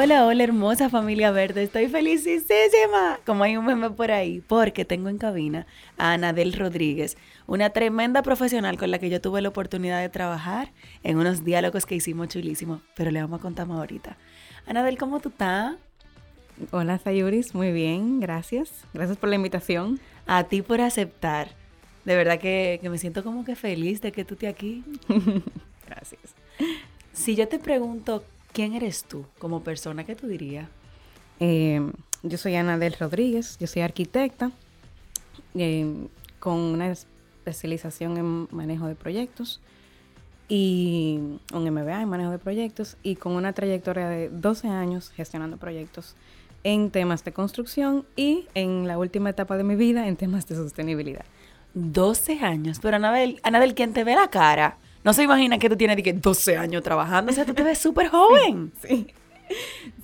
Hola, 0.00 0.26
hola, 0.26 0.44
hermosa 0.44 0.88
familia 0.88 1.32
verde. 1.32 1.64
Estoy 1.64 1.88
felicísima. 1.88 3.18
Como 3.26 3.42
hay 3.42 3.56
un 3.56 3.66
meme 3.66 3.90
por 3.90 4.12
ahí, 4.12 4.40
porque 4.46 4.84
tengo 4.84 5.08
en 5.08 5.18
cabina 5.18 5.66
a 5.96 6.12
Anadel 6.12 6.52
Rodríguez, 6.52 7.16
una 7.48 7.70
tremenda 7.70 8.22
profesional 8.22 8.78
con 8.78 8.92
la 8.92 9.00
que 9.00 9.10
yo 9.10 9.20
tuve 9.20 9.42
la 9.42 9.48
oportunidad 9.48 10.00
de 10.00 10.08
trabajar 10.08 10.70
en 11.02 11.18
unos 11.18 11.44
diálogos 11.44 11.84
que 11.84 11.96
hicimos 11.96 12.28
chulísimos. 12.28 12.80
Pero 12.94 13.10
le 13.10 13.20
vamos 13.20 13.40
a 13.40 13.42
contar 13.42 13.66
más 13.66 13.78
ahorita. 13.78 14.16
Anadel, 14.68 14.98
¿cómo 14.98 15.18
tú 15.18 15.30
estás? 15.30 15.74
Hola, 16.70 16.98
Sayuris. 16.98 17.52
Muy 17.56 17.72
bien, 17.72 18.20
gracias. 18.20 18.70
Gracias 18.94 19.18
por 19.18 19.28
la 19.28 19.34
invitación. 19.34 19.98
A 20.28 20.44
ti 20.44 20.62
por 20.62 20.80
aceptar. 20.80 21.48
De 22.04 22.14
verdad 22.14 22.38
que, 22.38 22.78
que 22.80 22.88
me 22.88 22.98
siento 22.98 23.24
como 23.24 23.44
que 23.44 23.56
feliz 23.56 24.00
de 24.00 24.12
que 24.12 24.24
tú 24.24 24.34
estés 24.34 24.50
aquí. 24.50 24.84
gracias. 25.88 26.36
Si 27.12 27.34
yo 27.34 27.48
te 27.48 27.58
pregunto, 27.58 28.22
¿Quién 28.58 28.74
eres 28.74 29.04
tú 29.04 29.24
como 29.38 29.62
persona? 29.62 30.02
¿Qué 30.02 30.16
tú 30.16 30.26
dirías? 30.26 30.68
Eh, 31.38 31.80
yo 32.24 32.38
soy 32.38 32.56
Ana 32.56 32.76
del 32.76 32.92
Rodríguez, 32.94 33.56
yo 33.60 33.68
soy 33.68 33.82
arquitecta 33.82 34.50
eh, 35.54 36.08
con 36.40 36.56
una 36.56 36.90
especialización 36.90 38.16
en 38.16 38.48
manejo 38.50 38.88
de 38.88 38.96
proyectos 38.96 39.60
y 40.48 41.20
un 41.54 41.70
MBA 41.70 42.02
en 42.02 42.08
manejo 42.08 42.32
de 42.32 42.40
proyectos 42.40 42.96
y 43.04 43.14
con 43.14 43.34
una 43.34 43.52
trayectoria 43.52 44.08
de 44.08 44.28
12 44.28 44.66
años 44.66 45.10
gestionando 45.10 45.56
proyectos 45.56 46.16
en 46.64 46.90
temas 46.90 47.22
de 47.22 47.32
construcción 47.32 48.06
y 48.16 48.48
en 48.54 48.88
la 48.88 48.98
última 48.98 49.30
etapa 49.30 49.56
de 49.56 49.62
mi 49.62 49.76
vida 49.76 50.08
en 50.08 50.16
temas 50.16 50.48
de 50.48 50.56
sostenibilidad. 50.56 51.24
12 51.74 52.40
años, 52.40 52.80
pero 52.82 52.96
Anabel, 52.96 53.38
Anabel, 53.44 53.76
¿quién 53.76 53.92
te 53.92 54.02
ve 54.02 54.16
la 54.16 54.30
cara? 54.30 54.78
No 55.04 55.12
se 55.12 55.22
imagina 55.22 55.58
que 55.58 55.68
tú 55.68 55.76
tienes 55.76 56.20
12 56.20 56.56
años 56.56 56.82
trabajando. 56.82 57.30
O 57.30 57.34
sea, 57.34 57.44
tú 57.44 57.54
te 57.54 57.62
ves 57.62 57.78
súper 57.78 58.08
joven. 58.08 58.72
Sí. 58.82 59.06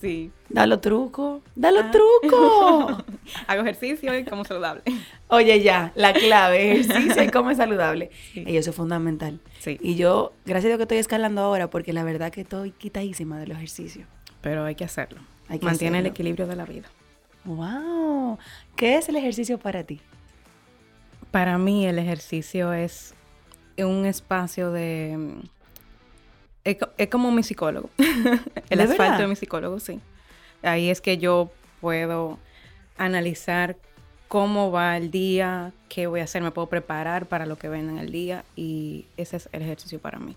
Sí. 0.01 0.33
Dalo 0.49 0.81
truco. 0.81 1.43
Dalo 1.55 1.81
ah. 1.85 1.91
truco. 1.91 3.05
Hago 3.47 3.63
ejercicio 3.63 4.19
y 4.19 4.25
como 4.25 4.43
saludable. 4.45 4.83
Oye, 5.29 5.63
ya, 5.63 5.93
la 5.97 6.15
clave, 6.15 6.73
ejercicio 6.81 7.23
y 7.23 7.29
como 7.29 7.55
saludable. 7.55 8.11
Y 8.35 8.57
eso 8.57 8.71
es 8.71 8.77
fundamental. 8.77 9.41
Sí. 9.59 9.79
Y 9.83 9.97
yo, 9.97 10.33
gracias 10.47 10.65
a 10.65 10.69
Dios 10.69 10.79
que 10.79 10.85
estoy 10.85 10.97
escalando 10.97 11.43
ahora, 11.43 11.69
porque 11.69 11.93
la 11.93 12.05
verdad 12.05 12.33
que 12.33 12.41
estoy 12.41 12.71
quitadísima 12.71 13.39
de 13.39 13.49
los 13.49 13.59
ejercicios. 13.59 14.09
Pero 14.41 14.65
hay 14.65 14.77
que 14.77 14.85
hacerlo. 14.85 15.21
Hay 15.49 15.59
que 15.59 15.67
Mantiene 15.67 15.99
el 15.99 16.07
equilibrio 16.07 16.47
de 16.47 16.57
la 16.57 16.65
vida. 16.65 16.89
¡Wow! 17.45 18.39
¿Qué 18.77 18.97
es 18.97 19.09
el 19.09 19.17
ejercicio 19.17 19.59
para 19.59 19.85
ti? 19.85 20.01
Para 21.31 21.59
mí 21.59 21.87
el 21.87 21.99
ejercicio 21.99 22.73
es 22.73 23.15
un 23.79 24.07
espacio 24.07 24.71
de... 24.71 25.35
Es, 26.65 27.09
como 27.11 27.31
mi 27.33 27.43
psicólogo. 27.43 27.91
el 28.71 28.81
asfalto 28.81 29.23
de 29.23 29.29
mi 29.29 29.37
psicólogo, 29.37 29.81
sí. 29.81 30.01
Ahí 30.63 30.89
es 30.89 31.01
que 31.01 31.19
yo 31.19 31.51
puedo 31.81 32.39
analizar 32.97 33.77
cómo 34.29 34.71
va 34.71 34.97
el 34.97 35.11
día, 35.11 35.73
qué 35.89 36.07
voy 36.07 36.21
a 36.21 36.25
hacer, 36.25 36.43
me 36.43 36.51
puedo 36.51 36.69
preparar 36.69 37.27
para 37.27 37.47
lo 37.47 37.57
que 37.57 37.69
venga 37.69 37.93
en 37.93 37.99
el 37.99 38.11
día 38.11 38.45
y 38.57 39.07
ese 39.17 39.37
es 39.37 39.49
el 39.53 39.63
ejercicio 39.63 39.99
para 39.99 40.19
mí. 40.19 40.37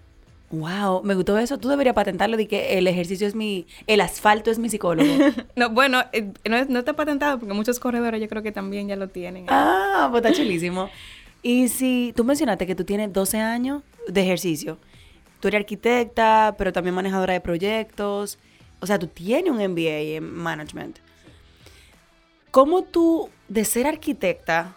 Wow, 0.49 1.03
me 1.03 1.13
gustó 1.13 1.37
eso. 1.37 1.57
Tú 1.57 1.67
deberías 1.67 1.93
patentarlo 1.93 2.37
de 2.37 2.47
que 2.47 2.77
el 2.77 2.87
ejercicio 2.87 3.27
es 3.27 3.35
mi, 3.35 3.67
el 3.85 3.99
asfalto 3.99 4.49
es 4.49 4.59
mi 4.59 4.69
psicólogo. 4.69 5.09
no, 5.55 5.69
bueno, 5.71 6.03
eh, 6.13 6.31
no, 6.49 6.63
no, 6.65 6.79
está 6.79 6.93
patentado 6.93 7.39
porque 7.39 7.53
muchos 7.53 7.79
corredores 7.79 8.21
yo 8.21 8.29
creo 8.29 8.43
que 8.43 8.51
también 8.51 8.87
ya 8.87 8.95
lo 8.95 9.09
tienen. 9.09 9.45
Ah, 9.49 10.07
pues 10.09 10.23
está 10.23 10.37
chulísimo. 10.37 10.89
Y 11.47 11.69
si 11.69 12.11
tú 12.13 12.25
mencionaste 12.25 12.67
que 12.67 12.75
tú 12.75 12.83
tienes 12.83 13.13
12 13.13 13.39
años 13.39 13.81
de 14.05 14.21
ejercicio, 14.21 14.79
tú 15.39 15.47
eres 15.47 15.61
arquitecta, 15.61 16.53
pero 16.57 16.73
también 16.73 16.93
manejadora 16.93 17.31
de 17.31 17.39
proyectos, 17.39 18.37
o 18.81 18.85
sea, 18.85 18.99
tú 18.99 19.07
tienes 19.07 19.49
un 19.49 19.65
MBA 19.65 20.17
en 20.17 20.29
management. 20.29 20.97
¿Cómo 22.51 22.83
tú, 22.83 23.29
de 23.47 23.63
ser 23.63 23.87
arquitecta, 23.87 24.75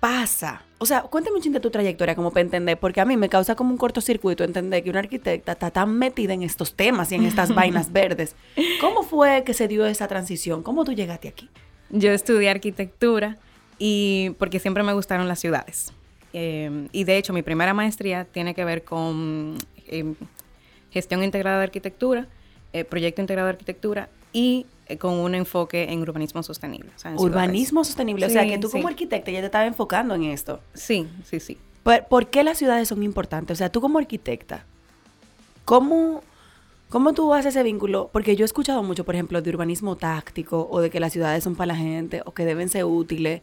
pasa? 0.00 0.62
O 0.78 0.86
sea, 0.86 1.02
cuéntame 1.02 1.36
un 1.36 1.42
ching 1.42 1.52
de 1.52 1.60
tu 1.60 1.70
trayectoria 1.70 2.14
como 2.14 2.30
para 2.30 2.40
entender, 2.40 2.78
porque 2.78 3.02
a 3.02 3.04
mí 3.04 3.18
me 3.18 3.28
causa 3.28 3.54
como 3.54 3.70
un 3.70 3.76
cortocircuito 3.76 4.44
entender 4.44 4.82
que 4.82 4.88
una 4.88 5.00
arquitecta 5.00 5.52
está 5.52 5.70
tan 5.70 5.92
metida 5.98 6.32
en 6.32 6.42
estos 6.42 6.72
temas 6.72 7.12
y 7.12 7.16
en 7.16 7.26
estas 7.26 7.54
vainas 7.54 7.92
verdes. 7.92 8.34
¿Cómo 8.80 9.02
fue 9.02 9.44
que 9.44 9.52
se 9.52 9.68
dio 9.68 9.84
esa 9.84 10.08
transición? 10.08 10.62
¿Cómo 10.62 10.86
tú 10.86 10.94
llegaste 10.94 11.28
aquí? 11.28 11.50
Yo 11.90 12.12
estudié 12.12 12.48
arquitectura 12.48 13.36
y 13.78 14.30
porque 14.38 14.58
siempre 14.58 14.82
me 14.82 14.92
gustaron 14.92 15.28
las 15.28 15.40
ciudades. 15.40 15.92
Em, 16.32 16.88
y 16.92 17.04
de 17.04 17.16
hecho, 17.16 17.32
mi 17.32 17.42
primera 17.42 17.74
maestría 17.74 18.24
tiene 18.24 18.54
que 18.54 18.64
ver 18.64 18.84
con 18.84 19.56
em, 19.86 20.14
gestión 20.90 21.22
integrada 21.22 21.58
de 21.58 21.64
arquitectura, 21.64 22.26
eh, 22.72 22.84
proyecto 22.84 23.20
integrado 23.20 23.46
de 23.46 23.52
arquitectura 23.52 24.08
y 24.32 24.66
eh, 24.88 24.98
con 24.98 25.14
un 25.14 25.34
enfoque 25.34 25.90
en 25.90 26.00
urbanismo 26.00 26.42
sostenible. 26.42 26.90
urbanismo 27.16 27.84
sostenible, 27.84 28.26
o 28.26 28.30
sea, 28.30 28.46
que 28.46 28.58
tú 28.58 28.70
como 28.70 28.88
arquitecta 28.88 29.30
ya 29.30 29.40
te 29.40 29.46
estabas 29.46 29.66
enfocando 29.68 30.14
en 30.14 30.24
esto. 30.24 30.60
Sí, 30.74 31.08
sí, 31.24 31.40
sí. 31.40 31.58
¿Por, 31.82 32.28
qué 32.28 32.42
las 32.42 32.58
ciudades 32.58 32.88
son 32.88 33.02
importantes? 33.02 33.56
O 33.56 33.58
sea, 33.58 33.70
tú 33.70 33.80
como 33.80 33.98
arquitecta, 33.98 34.66
¿cómo, 35.64 36.22
¿cómo 36.88 37.12
tú 37.12 37.32
haces 37.34 37.54
ese 37.54 37.62
vínculo? 37.62 38.10
Porque 38.12 38.36
yo 38.36 38.44
he 38.44 38.46
escuchado 38.46 38.82
mucho, 38.82 39.04
por 39.04 39.14
ejemplo, 39.14 39.42
de 39.42 39.50
urbanismo 39.50 39.96
táctico 39.96 40.68
o 40.70 40.80
de 40.80 40.90
que 40.90 41.00
las 41.00 41.12
ciudades 41.12 41.44
son 41.44 41.56
para 41.56 41.68
la 41.68 41.76
gente 41.76 42.22
o 42.24 42.32
que 42.32 42.44
deben 42.44 42.68
ser 42.68 42.84
útiles. 42.84 43.42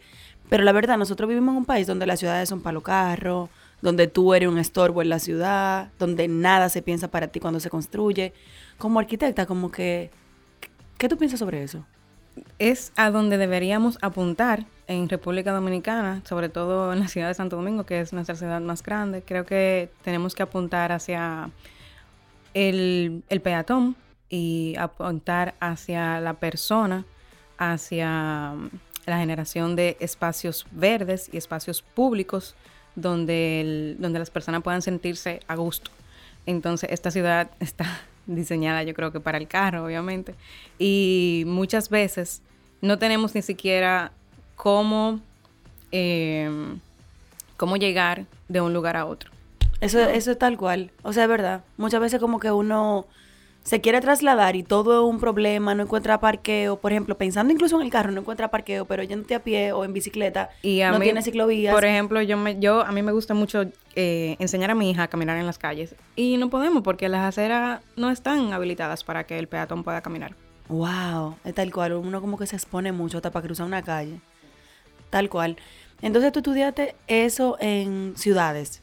Pero 0.49 0.63
la 0.63 0.71
verdad, 0.71 0.97
nosotros 0.97 1.27
vivimos 1.29 1.53
en 1.53 1.57
un 1.57 1.65
país 1.65 1.87
donde 1.87 2.05
las 2.05 2.19
ciudades 2.19 2.49
son 2.49 2.61
para 2.61 2.73
los 2.73 2.83
carros, 2.83 3.49
donde 3.81 4.07
tú 4.07 4.33
eres 4.33 4.49
un 4.49 4.57
estorbo 4.57 5.01
en 5.01 5.09
la 5.09 5.19
ciudad, 5.19 5.89
donde 5.99 6.27
nada 6.27 6.69
se 6.69 6.81
piensa 6.81 7.09
para 7.09 7.27
ti 7.27 7.39
cuando 7.39 7.59
se 7.59 7.69
construye. 7.69 8.33
Como 8.77 8.99
arquitecta, 8.99 9.45
como 9.45 9.71
que, 9.71 10.09
¿qué 10.97 11.09
tú 11.09 11.17
piensas 11.17 11.39
sobre 11.39 11.63
eso? 11.63 11.85
Es 12.59 12.91
a 12.95 13.11
donde 13.11 13.37
deberíamos 13.37 13.97
apuntar 14.01 14.65
en 14.87 15.07
República 15.09 15.51
Dominicana, 15.51 16.21
sobre 16.25 16.49
todo 16.49 16.93
en 16.93 16.99
la 16.99 17.07
ciudad 17.07 17.27
de 17.27 17.33
Santo 17.33 17.57
Domingo, 17.57 17.85
que 17.85 17.99
es 17.99 18.13
nuestra 18.13 18.35
ciudad 18.35 18.61
más 18.61 18.83
grande. 18.83 19.21
Creo 19.21 19.45
que 19.45 19.89
tenemos 20.01 20.33
que 20.33 20.43
apuntar 20.43 20.91
hacia 20.91 21.49
el, 22.53 23.23
peatón 23.43 23.95
y 24.29 24.75
apuntar 24.77 25.55
hacia 25.59 26.19
la 26.19 26.33
persona, 26.35 27.05
hacia 27.57 28.53
la 29.05 29.17
generación 29.17 29.75
de 29.75 29.97
espacios 29.99 30.65
verdes 30.71 31.29
y 31.31 31.37
espacios 31.37 31.81
públicos 31.81 32.55
donde, 32.95 33.95
donde 33.99 34.19
las 34.19 34.29
personas 34.29 34.63
puedan 34.63 34.81
sentirse 34.81 35.39
a 35.47 35.55
gusto. 35.55 35.91
Entonces, 36.45 36.89
esta 36.91 37.11
ciudad 37.11 37.51
está 37.59 38.01
diseñada 38.25 38.83
yo 38.83 38.93
creo 38.93 39.11
que 39.11 39.19
para 39.19 39.37
el 39.37 39.47
carro, 39.47 39.85
obviamente, 39.85 40.35
y 40.79 41.43
muchas 41.45 41.89
veces 41.89 42.41
no 42.81 42.97
tenemos 42.97 43.35
ni 43.35 43.41
siquiera 43.41 44.11
cómo, 44.55 45.19
em, 45.91 46.79
cómo 47.57 47.77
llegar 47.77 48.25
de 48.47 48.61
un 48.61 48.73
lugar 48.73 48.97
a 48.97 49.05
otro. 49.05 49.31
Eso, 49.83 49.99
eso 49.99 50.31
es 50.31 50.37
tal 50.37 50.57
cual, 50.57 50.91
o 51.03 51.13
sea, 51.13 51.23
es 51.23 51.29
verdad. 51.29 51.63
Muchas 51.77 51.99
veces 51.99 52.19
como 52.19 52.39
que 52.39 52.51
uno 52.51 53.05
se 53.63 53.81
quiere 53.81 54.01
trasladar 54.01 54.55
y 54.55 54.63
todo 54.63 55.03
es 55.05 55.13
un 55.13 55.19
problema, 55.19 55.73
no 55.73 55.83
encuentra 55.83 56.19
parqueo, 56.19 56.77
por 56.77 56.91
ejemplo, 56.91 57.17
pensando 57.17 57.53
incluso 57.53 57.77
en 57.77 57.83
el 57.83 57.91
carro, 57.91 58.11
no 58.11 58.19
encuentra 58.21 58.51
parqueo, 58.51 58.85
pero 58.85 59.03
yéndote 59.03 59.35
a 59.35 59.43
pie 59.43 59.71
o 59.71 59.85
en 59.85 59.93
bicicleta, 59.93 60.49
y 60.61 60.81
no 60.81 60.99
tiene 60.99 61.21
ciclovías. 61.21 61.73
Por 61.73 61.85
ejemplo, 61.85 62.21
yo 62.21 62.37
me, 62.37 62.59
yo 62.59 62.81
a 62.81 62.91
mí 62.91 63.01
me 63.01 63.11
gusta 63.11 63.33
mucho 63.33 63.65
eh, 63.95 64.35
enseñar 64.39 64.71
a 64.71 64.75
mi 64.75 64.91
hija 64.91 65.03
a 65.03 65.07
caminar 65.07 65.37
en 65.37 65.45
las 65.45 65.57
calles 65.57 65.95
y 66.15 66.37
no 66.37 66.49
podemos 66.49 66.83
porque 66.83 67.09
las 67.09 67.21
aceras 67.21 67.81
no 67.95 68.09
están 68.09 68.53
habilitadas 68.53 69.03
para 69.03 69.25
que 69.25 69.39
el 69.39 69.47
peatón 69.47 69.83
pueda 69.83 70.01
caminar. 70.01 70.35
Wow, 70.67 71.37
es 71.43 71.53
tal 71.53 71.71
cual, 71.71 71.93
uno 71.93 72.21
como 72.21 72.37
que 72.37 72.47
se 72.47 72.55
expone 72.55 72.91
mucho 72.91 73.17
hasta 73.17 73.31
para 73.31 73.45
cruzar 73.45 73.65
una 73.65 73.81
calle. 73.81 74.19
Tal 75.09 75.29
cual. 75.29 75.57
Entonces 76.01 76.31
tú 76.31 76.39
estudiaste 76.39 76.95
eso 77.07 77.57
en 77.61 78.13
ciudades. 78.17 78.82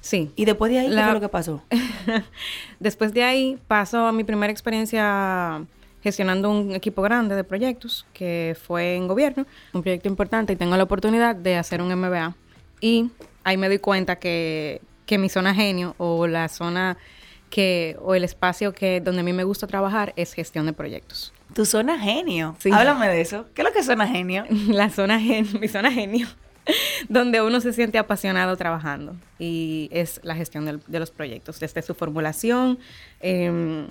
Sí. 0.00 0.30
Y 0.36 0.44
después 0.44 0.72
de 0.72 0.78
ahí, 0.80 0.88
¿qué 0.88 1.02
fue 1.02 1.12
lo 1.12 1.20
que 1.20 1.28
pasó? 1.28 1.62
Después 2.80 3.12
de 3.12 3.22
ahí 3.22 3.58
paso 3.68 4.06
a 4.06 4.12
mi 4.12 4.24
primera 4.24 4.50
experiencia 4.50 5.62
gestionando 6.02 6.50
un 6.50 6.72
equipo 6.74 7.02
grande 7.02 7.36
de 7.36 7.44
proyectos, 7.44 8.06
que 8.14 8.56
fue 8.60 8.96
en 8.96 9.06
gobierno, 9.06 9.46
un 9.72 9.82
proyecto 9.82 10.08
importante, 10.08 10.54
y 10.54 10.56
tengo 10.56 10.76
la 10.76 10.84
oportunidad 10.84 11.36
de 11.36 11.56
hacer 11.56 11.82
un 11.82 11.94
MBA. 11.94 12.34
Y 12.80 13.10
ahí 13.44 13.56
me 13.56 13.68
doy 13.68 13.78
cuenta 13.78 14.16
que, 14.16 14.80
que 15.04 15.18
mi 15.18 15.28
zona 15.28 15.54
genio 15.54 15.94
o 15.98 16.26
la 16.26 16.48
zona 16.48 16.96
que, 17.50 17.96
o 18.00 18.14
el 18.14 18.24
espacio 18.24 18.72
que 18.72 19.00
donde 19.00 19.20
a 19.20 19.24
mí 19.24 19.32
me 19.32 19.44
gusta 19.44 19.66
trabajar 19.66 20.14
es 20.16 20.32
gestión 20.32 20.66
de 20.66 20.72
proyectos. 20.72 21.32
Tu 21.54 21.66
zona 21.66 21.98
genio. 21.98 22.56
Sí. 22.60 22.70
Háblame 22.72 23.08
de 23.08 23.20
eso. 23.20 23.46
¿Qué 23.54 23.62
es 23.62 23.68
lo 23.68 23.74
que 23.74 23.82
suena 23.82 24.06
genio? 24.06 24.44
la 24.68 24.88
zona 24.88 25.20
gen, 25.20 25.46
mi 25.60 25.68
zona 25.68 25.90
genio, 25.90 26.28
donde 27.08 27.40
uno 27.42 27.60
se 27.60 27.72
siente 27.72 27.98
apasionado 27.98 28.56
trabajando 28.56 29.16
y 29.38 29.88
es 29.92 30.20
la 30.22 30.34
gestión 30.34 30.64
del- 30.64 30.80
de 30.86 30.98
los 30.98 31.10
proyectos, 31.10 31.60
desde 31.60 31.82
su 31.82 31.94
formulación, 31.94 32.78
em, 33.20 33.86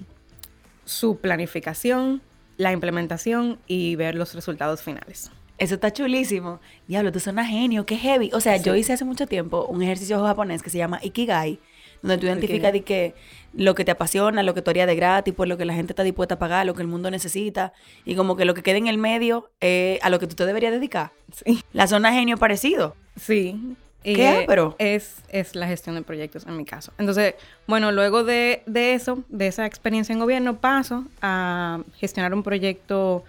su 0.86 1.18
planificación, 1.18 2.22
la 2.58 2.72
implementación 2.72 3.60
y 3.68 3.96
ver 3.96 4.16
los 4.16 4.34
resultados 4.36 4.82
finales. 4.82 5.32
Eso 5.58 5.76
está 5.76 5.92
chulísimo. 5.92 6.60
Diablo, 6.88 7.12
tu 7.12 7.20
zona 7.20 7.46
genio, 7.46 7.86
qué 7.86 7.98
heavy. 7.98 8.30
O 8.34 8.40
sea, 8.40 8.56
yo 8.58 8.76
hice 8.76 8.94
hace 8.94 9.04
mucho 9.06 9.28
tiempo 9.28 9.66
un 9.66 9.82
ejercicio 9.82 10.24
japonés 10.24 10.64
que 10.64 10.70
se 10.70 10.78
llama 10.78 11.00
Ikigai, 11.04 11.60
donde 12.02 12.18
tú 12.18 12.26
identificas 12.26 12.74
de 12.74 12.82
que 12.82 13.14
lo 13.54 13.76
que 13.76 13.84
te 13.84 13.92
apasiona, 13.92 14.44
lo 14.44 14.54
que 14.54 14.62
tú 14.62 14.70
harías 14.70 14.88
de 14.88 14.96
gratis, 14.96 15.34
por 15.34 15.48
lo 15.48 15.58
que 15.58 15.66
la 15.66 15.74
gente 15.74 15.94
está 15.94 16.04
dispuesta 16.04 16.36
a 16.36 16.40
pagar, 16.40 16.66
lo 16.66 16.76
que 16.76 16.82
el 16.82 16.88
mundo 16.88 17.10
necesita, 17.10 17.74
y 18.06 18.16
como 18.16 18.36
que 18.36 18.46
lo 18.46 18.54
que 18.54 18.64
queda 18.64 18.78
en 18.78 18.88
el 18.88 18.98
medio 18.98 19.50
es 19.60 20.00
a 20.04 20.10
lo 20.10 20.20
que 20.20 20.28
tú 20.28 20.36
te 20.36 20.46
deberías 20.46 20.72
dedicar. 20.72 21.12
Sí. 21.44 21.64
La 21.74 21.88
zona 21.88 22.14
genio 22.14 22.36
es 22.36 22.40
parecido. 22.40 22.96
Sí. 23.20 23.76
Y, 24.04 24.16
¿Qué 24.16 24.24
eh, 24.24 24.44
ápero? 24.44 24.76
Es, 24.80 25.18
es 25.30 25.56
la 25.56 25.68
gestión 25.68 25.96
de 25.96 26.04
proyectos 26.04 26.46
en 26.46 26.56
mi 26.56 26.64
caso. 26.64 26.94
Entonces, 26.98 27.36
bueno, 27.68 27.92
luego 27.92 28.24
de, 28.24 28.64
de 28.66 28.94
eso, 28.94 29.24
de 29.28 29.48
esa 29.48 29.66
experiencia 29.66 30.14
en 30.14 30.20
gobierno, 30.20 30.58
paso 30.58 31.06
a 31.22 31.82
gestionar 31.98 32.34
un 32.34 32.44
proyecto 32.44 33.26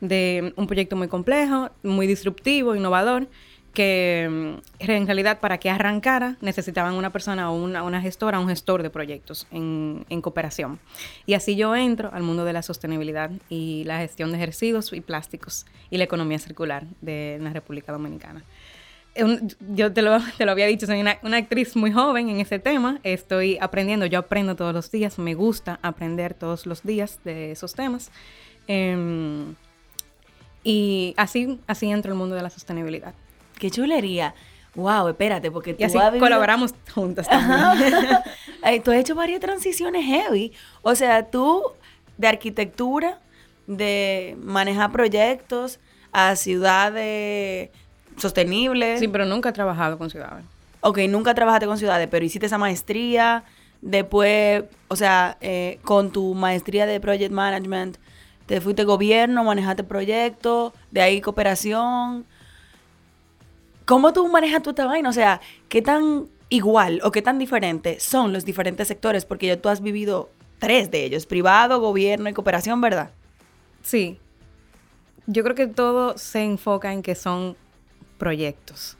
de 0.00 0.52
un 0.56 0.66
proyecto 0.66 0.96
muy 0.96 1.08
complejo, 1.08 1.70
muy 1.82 2.06
disruptivo, 2.06 2.74
innovador, 2.74 3.28
que 3.72 4.28
mm, 4.30 4.80
en 4.90 5.06
realidad 5.06 5.40
para 5.40 5.58
que 5.58 5.70
arrancara 5.70 6.36
necesitaban 6.40 6.94
una 6.94 7.10
persona 7.10 7.50
o 7.50 7.54
una, 7.56 7.82
una 7.82 8.00
gestora, 8.00 8.38
un 8.38 8.48
gestor 8.48 8.82
de 8.82 8.90
proyectos 8.90 9.46
en, 9.50 10.04
en 10.08 10.20
cooperación. 10.20 10.78
Y 11.26 11.34
así 11.34 11.56
yo 11.56 11.74
entro 11.74 12.10
al 12.12 12.22
mundo 12.22 12.44
de 12.44 12.52
la 12.52 12.62
sostenibilidad 12.62 13.30
y 13.48 13.84
la 13.84 13.98
gestión 13.98 14.32
de 14.32 14.44
residuos 14.46 14.92
y 14.92 15.00
plásticos 15.00 15.66
y 15.90 15.98
la 15.98 16.04
economía 16.04 16.38
circular 16.38 16.84
de 17.00 17.38
la 17.40 17.50
República 17.52 17.92
Dominicana. 17.92 18.44
Un- 19.14 19.48
yo 19.74 19.92
te 19.92 20.00
lo, 20.00 20.18
te 20.38 20.46
lo 20.46 20.52
había 20.52 20.66
dicho, 20.66 20.86
soy 20.86 21.00
una, 21.00 21.18
una 21.22 21.36
actriz 21.36 21.76
muy 21.76 21.92
joven 21.92 22.30
en 22.30 22.40
ese 22.40 22.58
tema, 22.58 22.98
estoy 23.02 23.58
aprendiendo, 23.60 24.06
yo 24.06 24.18
aprendo 24.20 24.56
todos 24.56 24.72
los 24.72 24.90
días, 24.90 25.18
me 25.18 25.34
gusta 25.34 25.78
aprender 25.82 26.32
todos 26.34 26.64
los 26.66 26.82
días 26.82 27.20
de 27.24 27.52
esos 27.52 27.74
temas. 27.74 28.10
Em, 28.68 29.54
y 30.64 31.12
así, 31.16 31.58
así 31.66 31.90
entro 31.90 32.12
al 32.12 32.18
mundo 32.18 32.34
de 32.36 32.42
la 32.42 32.50
sostenibilidad. 32.50 33.14
Qué 33.62 33.70
chulería. 33.70 34.34
Wow, 34.74 35.06
espérate, 35.06 35.52
porque 35.52 35.72
tú 35.72 35.82
Y 35.82 35.84
así 35.84 35.96
has 35.96 36.10
vivido- 36.12 36.24
colaboramos 36.26 36.74
juntas 36.92 37.28
también. 37.28 37.94
Ay, 38.60 38.80
tú 38.80 38.90
has 38.90 38.96
hecho 38.96 39.14
varias 39.14 39.38
transiciones 39.38 40.04
heavy. 40.04 40.52
O 40.82 40.96
sea, 40.96 41.26
tú 41.30 41.62
de 42.18 42.26
arquitectura, 42.26 43.20
de 43.68 44.36
manejar 44.42 44.90
proyectos 44.90 45.78
a 46.10 46.34
ciudades 46.34 47.70
sostenibles. 48.16 48.98
Sí, 48.98 49.06
pero 49.06 49.26
nunca 49.26 49.50
he 49.50 49.52
trabajado 49.52 49.96
con 49.96 50.10
ciudades. 50.10 50.44
Ok, 50.80 50.98
nunca 51.08 51.34
trabajaste 51.34 51.66
con 51.68 51.78
ciudades, 51.78 52.08
pero 52.10 52.24
hiciste 52.24 52.46
esa 52.46 52.58
maestría. 52.58 53.44
Después, 53.80 54.64
o 54.88 54.96
sea, 54.96 55.36
eh, 55.40 55.78
con 55.84 56.10
tu 56.10 56.34
maestría 56.34 56.86
de 56.86 56.98
Project 56.98 57.30
Management, 57.30 57.96
te 58.46 58.60
fuiste 58.60 58.82
gobierno, 58.82 59.44
manejaste 59.44 59.84
proyectos, 59.84 60.72
de 60.90 61.00
ahí 61.02 61.20
cooperación. 61.20 62.26
¿Cómo 63.92 64.14
tú 64.14 64.26
manejas 64.26 64.62
tu 64.62 64.70
esta 64.70 64.86
vaina? 64.86 65.10
O 65.10 65.12
sea, 65.12 65.42
¿qué 65.68 65.82
tan 65.82 66.30
igual 66.48 67.02
o 67.04 67.12
qué 67.12 67.20
tan 67.20 67.38
diferente 67.38 68.00
son 68.00 68.32
los 68.32 68.46
diferentes 68.46 68.88
sectores? 68.88 69.26
Porque 69.26 69.48
ya 69.48 69.60
tú 69.60 69.68
has 69.68 69.82
vivido 69.82 70.30
tres 70.58 70.90
de 70.90 71.04
ellos, 71.04 71.26
privado, 71.26 71.78
gobierno 71.78 72.30
y 72.30 72.32
cooperación, 72.32 72.80
¿verdad? 72.80 73.10
Sí. 73.82 74.18
Yo 75.26 75.42
creo 75.42 75.54
que 75.54 75.66
todo 75.66 76.16
se 76.16 76.42
enfoca 76.42 76.90
en 76.90 77.02
que 77.02 77.14
son 77.14 77.54
proyectos. 78.16 78.96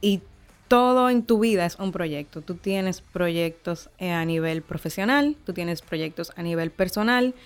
Y 0.00 0.20
todo 0.66 1.10
en 1.10 1.22
tu 1.22 1.38
vida 1.38 1.64
es 1.64 1.76
un 1.78 1.92
proyecto. 1.92 2.40
Tú 2.40 2.56
tienes 2.56 3.02
proyectos 3.02 3.88
eh, 3.98 4.10
a 4.10 4.24
nivel 4.24 4.62
profesional, 4.62 5.36
tú 5.46 5.52
tienes 5.52 5.80
proyectos 5.80 6.32
a 6.34 6.42
nivel 6.42 6.72
personal, 6.72 7.36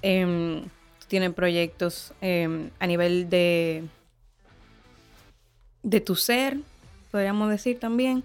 em, 0.00 0.62
tú 0.62 1.06
tienes 1.08 1.34
proyectos 1.34 2.14
em, 2.22 2.70
a 2.78 2.86
nivel 2.86 3.28
de, 3.28 3.84
de 5.82 6.00
tu 6.00 6.14
ser, 6.16 6.58
podríamos 7.10 7.50
decir 7.50 7.78
también. 7.78 8.22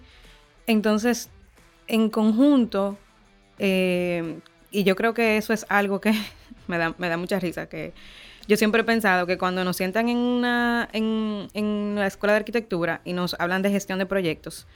Entonces, 0.67 1.29
en 1.87 2.09
conjunto, 2.09 2.97
eh, 3.59 4.39
y 4.71 4.83
yo 4.83 4.95
creo 4.95 5.13
que 5.13 5.37
eso 5.37 5.53
es 5.53 5.65
algo 5.69 6.01
que 6.01 6.13
me 6.67 6.77
da, 6.77 6.93
me 6.97 7.09
da 7.09 7.17
mucha 7.17 7.39
risa, 7.39 7.67
que 7.67 7.93
yo 8.47 8.57
siempre 8.57 8.81
he 8.81 8.83
pensado 8.83 9.25
que 9.25 9.37
cuando 9.37 9.63
nos 9.63 9.77
sientan 9.77 10.09
en, 10.09 10.17
una, 10.17 10.89
en, 10.91 11.47
en 11.53 11.95
la 11.95 12.07
escuela 12.07 12.33
de 12.33 12.39
arquitectura 12.39 13.01
y 13.05 13.13
nos 13.13 13.35
hablan 13.39 13.61
de 13.61 13.71
gestión 13.71 13.99
de 13.99 14.05
proyectos, 14.05 14.67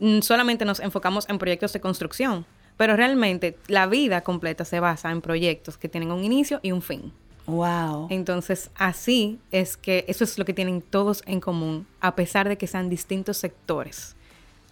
mm, 0.00 0.20
solamente 0.20 0.64
nos 0.64 0.80
enfocamos 0.80 1.28
en 1.28 1.38
proyectos 1.38 1.72
de 1.72 1.80
construcción, 1.80 2.44
pero 2.76 2.94
realmente 2.94 3.56
la 3.68 3.86
vida 3.86 4.20
completa 4.20 4.64
se 4.64 4.80
basa 4.80 5.10
en 5.10 5.22
proyectos 5.22 5.78
que 5.78 5.88
tienen 5.88 6.12
un 6.12 6.24
inicio 6.24 6.60
y 6.62 6.72
un 6.72 6.82
fin. 6.82 7.12
Wow. 7.46 8.08
Entonces, 8.10 8.70
así 8.74 9.38
es 9.52 9.76
que 9.76 10.04
eso 10.08 10.24
es 10.24 10.36
lo 10.38 10.44
que 10.44 10.52
tienen 10.52 10.82
todos 10.82 11.22
en 11.26 11.40
común, 11.40 11.86
a 12.00 12.14
pesar 12.16 12.48
de 12.48 12.58
que 12.58 12.66
sean 12.66 12.88
distintos 12.90 13.36
sectores. 13.38 14.16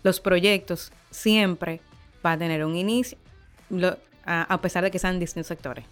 Los 0.02 0.20
proyectos 0.20 0.92
siempre 1.10 1.80
van 2.22 2.34
a 2.34 2.38
tener 2.38 2.64
un 2.64 2.76
inicio, 2.76 3.16
lo- 3.70 3.96
a, 4.26 4.42
a 4.42 4.60
pesar 4.60 4.82
de 4.84 4.90
que 4.90 4.98
sean 4.98 5.20
distintos 5.20 5.46
sectores. 5.48 5.84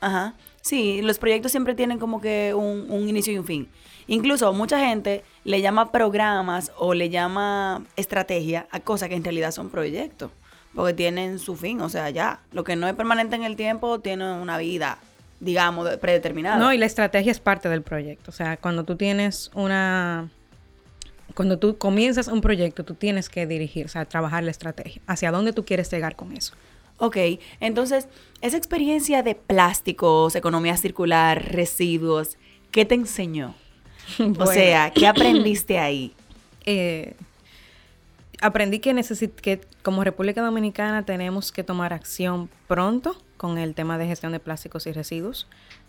Ajá. 0.00 0.34
Sí, 0.60 1.00
los 1.02 1.18
proyectos 1.18 1.52
siempre 1.52 1.74
tienen 1.74 1.98
como 1.98 2.20
que 2.20 2.52
un, 2.54 2.86
un 2.90 3.08
inicio 3.08 3.32
y 3.32 3.38
un 3.38 3.44
fin. 3.44 3.68
Incluso 4.06 4.52
mucha 4.52 4.78
gente 4.78 5.24
le 5.44 5.60
llama 5.62 5.92
programas 5.92 6.72
o 6.76 6.92
le 6.94 7.08
llama 7.10 7.84
estrategia 7.96 8.66
a 8.70 8.80
cosas 8.80 9.08
que 9.08 9.14
en 9.14 9.24
realidad 9.24 9.50
son 9.52 9.70
proyectos. 9.70 10.30
Porque 10.74 10.92
tienen 10.92 11.38
su 11.38 11.54
fin, 11.56 11.80
o 11.80 11.88
sea, 11.88 12.10
ya. 12.10 12.40
Lo 12.52 12.64
que 12.64 12.74
no 12.76 12.88
es 12.88 12.94
permanente 12.94 13.36
en 13.36 13.44
el 13.44 13.54
tiempo 13.56 14.00
tiene 14.00 14.32
una 14.40 14.58
vida, 14.58 14.98
digamos, 15.40 15.88
de- 15.88 15.98
predeterminada. 15.98 16.56
No, 16.56 16.72
y 16.72 16.78
la 16.78 16.86
estrategia 16.86 17.32
es 17.32 17.40
parte 17.40 17.68
del 17.68 17.82
proyecto. 17.82 18.30
O 18.30 18.34
sea, 18.34 18.56
cuando 18.56 18.84
tú 18.84 18.96
tienes 18.96 19.50
una... 19.54 20.30
Cuando 21.34 21.58
tú 21.58 21.78
comienzas 21.78 22.28
un 22.28 22.40
proyecto, 22.40 22.84
tú 22.84 22.94
tienes 22.94 23.28
que 23.28 23.46
dirigir, 23.46 23.86
o 23.86 23.88
sea, 23.88 24.04
trabajar 24.04 24.44
la 24.44 24.52
estrategia. 24.52 25.02
¿Hacia 25.06 25.32
dónde 25.32 25.52
tú 25.52 25.64
quieres 25.64 25.90
llegar 25.90 26.14
con 26.14 26.36
eso? 26.36 26.54
Ok, 26.98 27.16
entonces, 27.58 28.06
esa 28.40 28.56
experiencia 28.56 29.24
de 29.24 29.34
plásticos, 29.34 30.36
economía 30.36 30.76
circular, 30.76 31.52
residuos, 31.52 32.36
¿qué 32.70 32.84
te 32.84 32.94
enseñó? 32.94 33.54
O 34.38 34.46
sea, 34.46 34.90
¿qué 34.90 35.06
aprendiste 35.06 35.78
ahí? 35.78 36.12
eh, 36.66 37.14
aprendí 38.40 38.78
que, 38.78 38.92
necesit 38.92 39.34
que 39.34 39.60
como 39.82 40.04
República 40.04 40.42
Dominicana 40.42 41.04
tenemos 41.04 41.52
que 41.52 41.64
tomar 41.64 41.92
acción 41.92 42.48
pronto 42.68 43.16
con 43.36 43.58
el 43.58 43.74
tema 43.74 43.98
de 43.98 44.06
gestión 44.06 44.32
de 44.32 44.40
plásticos 44.40 44.86
y 44.86 44.92
residuos. 44.92 45.46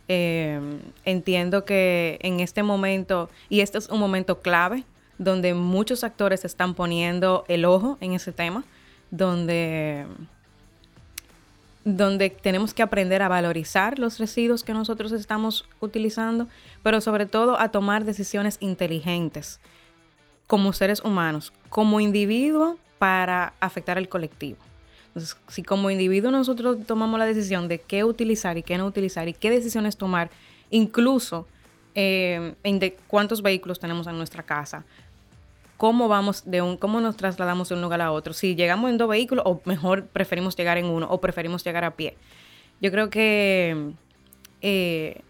Eh, 0.07 0.59
entiendo 1.03 1.65
que 1.65 2.19
en 2.21 2.39
este 2.39 2.63
momento, 2.63 3.29
y 3.49 3.61
este 3.61 3.77
es 3.77 3.89
un 3.89 3.99
momento 3.99 4.39
clave, 4.41 4.83
donde 5.17 5.53
muchos 5.53 6.03
actores 6.03 6.45
están 6.45 6.73
poniendo 6.73 7.45
el 7.47 7.65
ojo 7.65 7.97
en 8.01 8.13
ese 8.13 8.31
tema, 8.31 8.63
donde, 9.11 10.05
donde 11.85 12.29
tenemos 12.29 12.73
que 12.73 12.83
aprender 12.83 13.21
a 13.21 13.29
valorizar 13.29 13.97
los 13.97 14.19
residuos 14.19 14.63
que 14.63 14.73
nosotros 14.73 15.11
estamos 15.11 15.65
utilizando, 15.79 16.47
pero 16.83 17.01
sobre 17.01 17.25
todo 17.25 17.59
a 17.59 17.69
tomar 17.69 18.03
decisiones 18.03 18.57
inteligentes 18.59 19.59
como 20.47 20.73
seres 20.73 21.01
humanos, 21.03 21.53
como 21.69 21.99
individuo 21.99 22.77
para 22.99 23.53
afectar 23.59 23.97
al 23.97 24.09
colectivo. 24.09 24.57
Entonces, 25.07 25.37
si 25.47 25.63
como 25.63 25.89
individuo 25.89 26.31
nosotros 26.31 26.77
tomamos 26.85 27.19
la 27.19 27.25
decisión 27.25 27.67
de 27.67 27.79
qué 27.79 28.03
utilizar 28.03 28.57
y 28.57 28.63
qué 28.63 28.77
no 28.77 28.85
utilizar 28.85 29.27
y 29.27 29.33
qué 29.33 29.49
decisiones 29.49 29.97
tomar, 29.97 30.29
incluso 30.69 31.47
eh, 31.95 32.55
en 32.63 32.79
de 32.79 32.97
cuántos 33.07 33.41
vehículos 33.41 33.79
tenemos 33.79 34.07
en 34.07 34.17
nuestra 34.17 34.43
casa, 34.43 34.83
cómo 35.77 36.07
vamos 36.07 36.43
de 36.45 36.61
un, 36.61 36.77
cómo 36.77 37.01
nos 37.01 37.15
trasladamos 37.15 37.69
de 37.69 37.75
un 37.75 37.81
lugar 37.81 38.01
a 38.01 38.11
otro, 38.11 38.33
si 38.33 38.55
llegamos 38.55 38.89
en 38.89 38.97
dos 38.97 39.09
vehículos 39.09 39.43
o 39.47 39.61
mejor 39.65 40.05
preferimos 40.07 40.55
llegar 40.55 40.77
en 40.77 40.85
uno 40.85 41.07
o 41.09 41.21
preferimos 41.21 41.63
llegar 41.63 41.85
a 41.85 41.91
pie. 41.91 42.17
Yo 42.81 42.91
creo 42.91 43.09
que 43.09 43.93
eh, 44.61 45.21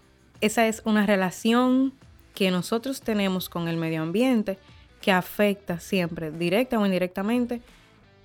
esa 0.42 0.68
es 0.68 0.82
una 0.86 1.06
relación 1.06 1.94
que 2.34 2.52
nosotros 2.52 3.02
tenemos 3.02 3.50
con 3.50 3.68
el 3.68 3.78
medio 3.78 4.02
ambiente 4.02 4.58
que 5.06 5.12
afecta 5.12 5.80
siempre, 5.80 6.32
directa 6.32 6.80
o 6.80 6.86
indirectamente, 6.86 7.62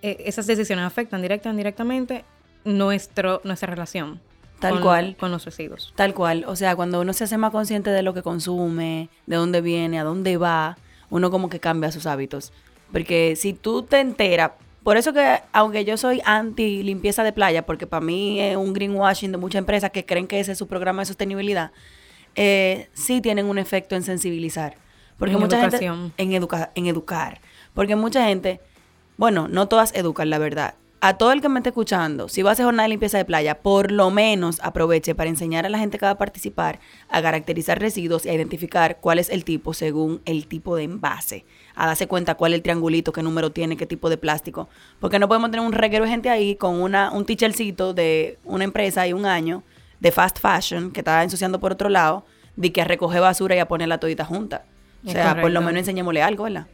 eh, 0.00 0.16
esas 0.24 0.46
decisiones 0.46 0.86
afectan 0.86 1.20
directa 1.20 1.50
o 1.50 1.52
indirectamente 1.52 2.24
nuestro, 2.64 3.42
nuestra 3.44 3.68
relación. 3.68 4.18
Tal 4.60 4.72
con- 4.72 4.82
cual. 4.82 5.16
Con 5.20 5.30
los 5.30 5.44
residuos. 5.44 5.92
Tal 5.94 6.14
cual. 6.14 6.44
O 6.46 6.56
sea, 6.56 6.74
cuando 6.76 7.02
uno 7.02 7.12
se 7.12 7.24
hace 7.24 7.36
más 7.36 7.50
consciente 7.50 7.90
de 7.90 8.02
lo 8.02 8.14
que 8.14 8.22
consume, 8.22 9.10
de 9.26 9.36
dónde 9.36 9.60
viene, 9.60 10.00
a 10.00 10.04
dónde 10.04 10.38
va, 10.38 10.78
uno 11.10 11.30
como 11.30 11.50
que 11.50 11.60
cambia 11.60 11.92
sus 11.92 12.06
hábitos. 12.06 12.50
Porque 12.92 13.36
si 13.36 13.52
tú 13.52 13.82
te 13.82 14.00
enteras, 14.00 14.52
por 14.82 14.96
eso 14.96 15.12
que 15.12 15.40
aunque 15.52 15.84
yo 15.84 15.98
soy 15.98 16.22
anti 16.24 16.82
limpieza 16.82 17.22
de 17.24 17.34
playa, 17.34 17.66
porque 17.66 17.86
para 17.86 18.00
mí 18.04 18.40
es 18.40 18.56
un 18.56 18.72
greenwashing 18.72 19.32
de 19.32 19.36
muchas 19.38 19.58
empresas 19.58 19.90
que 19.90 20.06
creen 20.06 20.26
que 20.26 20.40
ese 20.40 20.52
es 20.52 20.58
su 20.58 20.66
programa 20.66 21.02
de 21.02 21.06
sostenibilidad, 21.06 21.72
eh, 22.36 22.88
sí 22.94 23.20
tienen 23.20 23.44
un 23.44 23.58
efecto 23.58 23.96
en 23.96 24.02
sensibilizar. 24.02 24.76
Porque 25.20 25.34
En 25.34 25.40
mucha 25.40 25.62
educación. 25.62 26.12
gente 26.16 26.22
en, 26.22 26.32
educa- 26.42 26.70
en 26.74 26.86
educar. 26.86 27.40
Porque 27.74 27.94
mucha 27.94 28.24
gente, 28.24 28.60
bueno, 29.16 29.46
no 29.46 29.68
todas 29.68 29.94
educan, 29.94 30.30
la 30.30 30.38
verdad. 30.38 30.74
A 31.02 31.16
todo 31.16 31.32
el 31.32 31.40
que 31.40 31.48
me 31.48 31.60
esté 31.60 31.70
escuchando, 31.70 32.28
si 32.28 32.42
va 32.42 32.50
a 32.50 32.52
hacer 32.52 32.66
jornada 32.66 32.84
de 32.84 32.90
limpieza 32.90 33.16
de 33.16 33.24
playa, 33.24 33.60
por 33.62 33.90
lo 33.90 34.10
menos 34.10 34.60
aproveche 34.62 35.14
para 35.14 35.30
enseñar 35.30 35.64
a 35.64 35.70
la 35.70 35.78
gente 35.78 35.98
que 35.98 36.04
va 36.04 36.10
a 36.12 36.18
participar 36.18 36.78
a 37.08 37.22
caracterizar 37.22 37.78
residuos 37.80 38.26
y 38.26 38.28
a 38.28 38.34
identificar 38.34 38.98
cuál 39.00 39.18
es 39.18 39.30
el 39.30 39.44
tipo 39.44 39.72
según 39.72 40.20
el 40.26 40.46
tipo 40.46 40.76
de 40.76 40.82
envase. 40.82 41.46
A 41.74 41.86
darse 41.86 42.06
cuenta 42.06 42.34
cuál 42.34 42.52
es 42.52 42.56
el 42.58 42.62
triangulito, 42.62 43.12
qué 43.12 43.22
número 43.22 43.50
tiene, 43.50 43.78
qué 43.78 43.86
tipo 43.86 44.10
de 44.10 44.18
plástico. 44.18 44.68
Porque 44.98 45.18
no 45.18 45.26
podemos 45.26 45.50
tener 45.50 45.64
un 45.64 45.72
reguero 45.72 46.04
de 46.04 46.10
gente 46.10 46.28
ahí 46.28 46.54
con 46.56 46.78
una, 46.82 47.10
un 47.12 47.24
teachercito 47.24 47.94
de 47.94 48.38
una 48.44 48.64
empresa 48.64 49.06
y 49.06 49.14
un 49.14 49.24
año 49.24 49.62
de 50.00 50.12
fast 50.12 50.38
fashion 50.38 50.90
que 50.90 51.00
está 51.00 51.22
ensuciando 51.22 51.60
por 51.60 51.72
otro 51.72 51.88
lado, 51.88 52.24
de 52.56 52.72
que 52.72 52.82
a 52.82 52.84
recoger 52.84 53.22
basura 53.22 53.56
y 53.56 53.58
a 53.58 53.68
ponerla 53.68 53.96
todita 53.98 54.26
junta. 54.26 54.64
O 55.04 55.10
sea, 55.10 55.40
por 55.40 55.50
lo 55.50 55.60
menos 55.60 55.80
enseñémosle 55.80 56.22
algo, 56.22 56.44
¿verdad? 56.44 56.66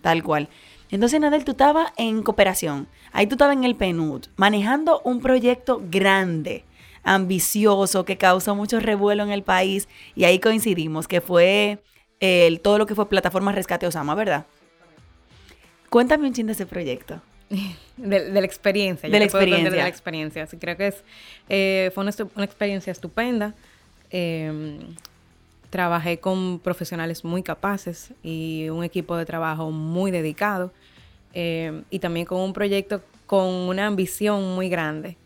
Tal 0.00 0.22
cual. 0.22 0.48
Entonces, 0.90 1.20
Nadel, 1.20 1.44
tú 1.44 1.52
estabas 1.52 1.92
en 1.96 2.22
cooperación. 2.22 2.86
Ahí 3.12 3.26
tú 3.26 3.34
estabas 3.34 3.56
en 3.56 3.64
el 3.64 3.74
PNUD, 3.74 4.26
manejando 4.36 5.00
un 5.04 5.20
proyecto 5.20 5.82
grande, 5.90 6.64
ambicioso, 7.02 8.04
que 8.04 8.16
causó 8.16 8.54
mucho 8.54 8.78
revuelo 8.78 9.22
en 9.22 9.30
el 9.30 9.42
país. 9.42 9.88
Y 10.14 10.24
ahí 10.24 10.38
coincidimos, 10.38 11.08
que 11.08 11.20
fue 11.20 11.78
el, 12.20 12.60
todo 12.60 12.78
lo 12.78 12.86
que 12.86 12.94
fue 12.94 13.08
Plataforma 13.08 13.52
Rescate 13.52 13.86
Osama, 13.86 14.14
¿verdad? 14.14 14.46
Cuéntame 15.90 16.26
un 16.26 16.34
chin 16.34 16.46
de 16.46 16.52
ese 16.52 16.66
proyecto. 16.66 17.20
De, 17.96 18.30
de 18.30 18.40
la 18.40 18.46
experiencia. 18.46 19.08
yo 19.08 19.12
De 19.14 19.18
la 19.20 19.24
experiencia. 19.24 19.70
De 19.70 19.76
la 19.78 19.88
experiencia. 19.88 20.46
Sí, 20.46 20.58
creo 20.58 20.76
que 20.76 20.88
es, 20.88 21.02
eh, 21.48 21.90
fue 21.94 22.02
una 22.02 22.44
experiencia 22.44 22.90
estupenda. 22.90 23.54
Eh, 24.10 24.78
trabajé 25.76 26.18
con 26.20 26.58
profesionales 26.58 27.22
muy 27.22 27.42
capaces 27.42 28.14
y 28.22 28.70
un 28.70 28.82
equipo 28.82 29.14
de 29.14 29.26
trabajo 29.26 29.70
muy 29.70 30.10
dedicado. 30.10 30.72
eh, 31.38 31.82
y 31.90 31.98
también 31.98 32.24
con 32.24 32.40
un 32.40 32.54
proyecto 32.54 33.02
con 33.26 33.46
una 33.46 33.86
ambición 33.86 34.54
muy 34.54 34.70
grande 34.70 35.18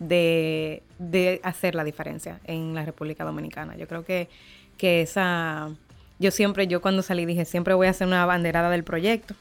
de, 0.00 0.82
de 0.98 1.40
hacer 1.44 1.76
la 1.76 1.84
diferencia 1.84 2.40
en 2.44 2.74
la 2.74 2.84
República 2.84 3.24
Dominicana. 3.24 3.76
Yo 3.76 3.86
creo 3.86 4.04
que, 4.04 4.28
que 4.76 5.02
esa... 5.02 5.70
Yo 6.18 6.32
siempre, 6.32 6.66
yo 6.66 6.80
cuando 6.80 7.02
salí 7.02 7.26
dije, 7.26 7.44
siempre 7.44 7.74
voy 7.74 7.86
a 7.86 7.90
hacer 7.90 8.08
una 8.08 8.26
banderada 8.26 8.70
del 8.70 8.82
proyecto 8.82 9.34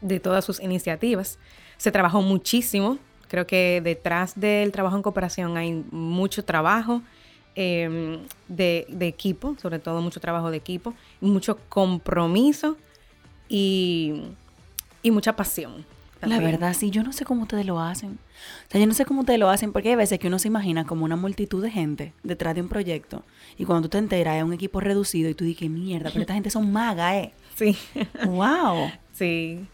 de 0.00 0.18
todas 0.18 0.44
sus 0.44 0.58
iniciativas. 0.60 1.38
Se 1.76 1.92
trabajó 1.92 2.22
muchísimo. 2.22 2.98
Creo 3.28 3.46
que 3.46 3.80
detrás 3.84 4.32
del 4.34 4.72
trabajo 4.72 4.96
en 4.96 5.02
cooperación 5.02 5.56
hay 5.56 5.84
mucho 5.92 6.44
trabajo 6.44 7.02
eh, 7.56 8.18
de, 8.48 8.86
de 8.88 9.06
equipo, 9.06 9.56
sobre 9.60 9.78
todo 9.78 10.00
mucho 10.00 10.20
trabajo 10.20 10.50
de 10.50 10.56
equipo, 10.56 10.94
mucho 11.20 11.58
compromiso 11.68 12.76
y, 13.48 14.22
y 15.02 15.10
mucha 15.10 15.36
pasión. 15.36 15.84
La 16.22 16.38
verdad, 16.38 16.74
sí, 16.74 16.90
yo 16.90 17.02
no 17.02 17.14
sé 17.14 17.24
cómo 17.24 17.42
ustedes 17.42 17.64
lo 17.64 17.80
hacen. 17.80 18.18
O 18.68 18.70
sea, 18.70 18.78
yo 18.80 18.86
no 18.86 18.92
sé 18.92 19.06
cómo 19.06 19.20
ustedes 19.20 19.40
lo 19.40 19.48
hacen, 19.48 19.72
porque 19.72 19.88
hay 19.88 19.94
veces 19.94 20.18
que 20.18 20.28
uno 20.28 20.38
se 20.38 20.48
imagina 20.48 20.84
como 20.84 21.04
una 21.06 21.16
multitud 21.16 21.62
de 21.62 21.70
gente 21.70 22.12
detrás 22.22 22.54
de 22.54 22.60
un 22.60 22.68
proyecto. 22.68 23.24
Y 23.56 23.64
cuando 23.64 23.88
tú 23.88 23.92
te 23.92 23.98
enteras, 23.98 24.36
es 24.36 24.42
un 24.42 24.52
equipo 24.52 24.80
reducido 24.80 25.30
y 25.30 25.34
tú 25.34 25.44
dices, 25.44 25.70
mierda, 25.70 26.10
pero 26.10 26.20
esta 26.20 26.34
gente 26.34 26.50
son 26.50 26.70
magas, 26.72 27.14
¿eh? 27.14 27.32
Sí, 27.56 27.76
¡Wow! 28.26 28.90
sí. 29.12 29.66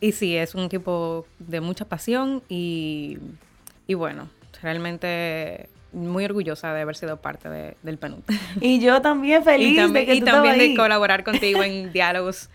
Y 0.00 0.12
sí, 0.12 0.36
es 0.36 0.54
un 0.54 0.64
equipo 0.64 1.26
de 1.38 1.60
mucha 1.60 1.86
pasión 1.86 2.42
y, 2.48 3.18
y 3.86 3.94
bueno, 3.94 4.28
realmente 4.62 5.68
muy 5.94 6.24
orgullosa 6.24 6.72
de 6.74 6.80
haber 6.82 6.96
sido 6.96 7.16
parte 7.18 7.48
de- 7.48 7.76
del 7.82 7.98
PNUD. 7.98 8.22
Y 8.60 8.80
yo 8.80 9.00
también 9.00 9.42
feliz 9.44 9.72
y 9.72 9.76
también, 9.76 10.06
de 10.06 10.12
que 10.12 10.14
y 10.16 10.20
tú 10.20 10.26
también 10.26 10.58
de 10.58 10.64
ahí. 10.64 10.74
colaborar 10.76 11.24
contigo 11.24 11.62
en 11.62 11.92
diálogos 11.94 12.50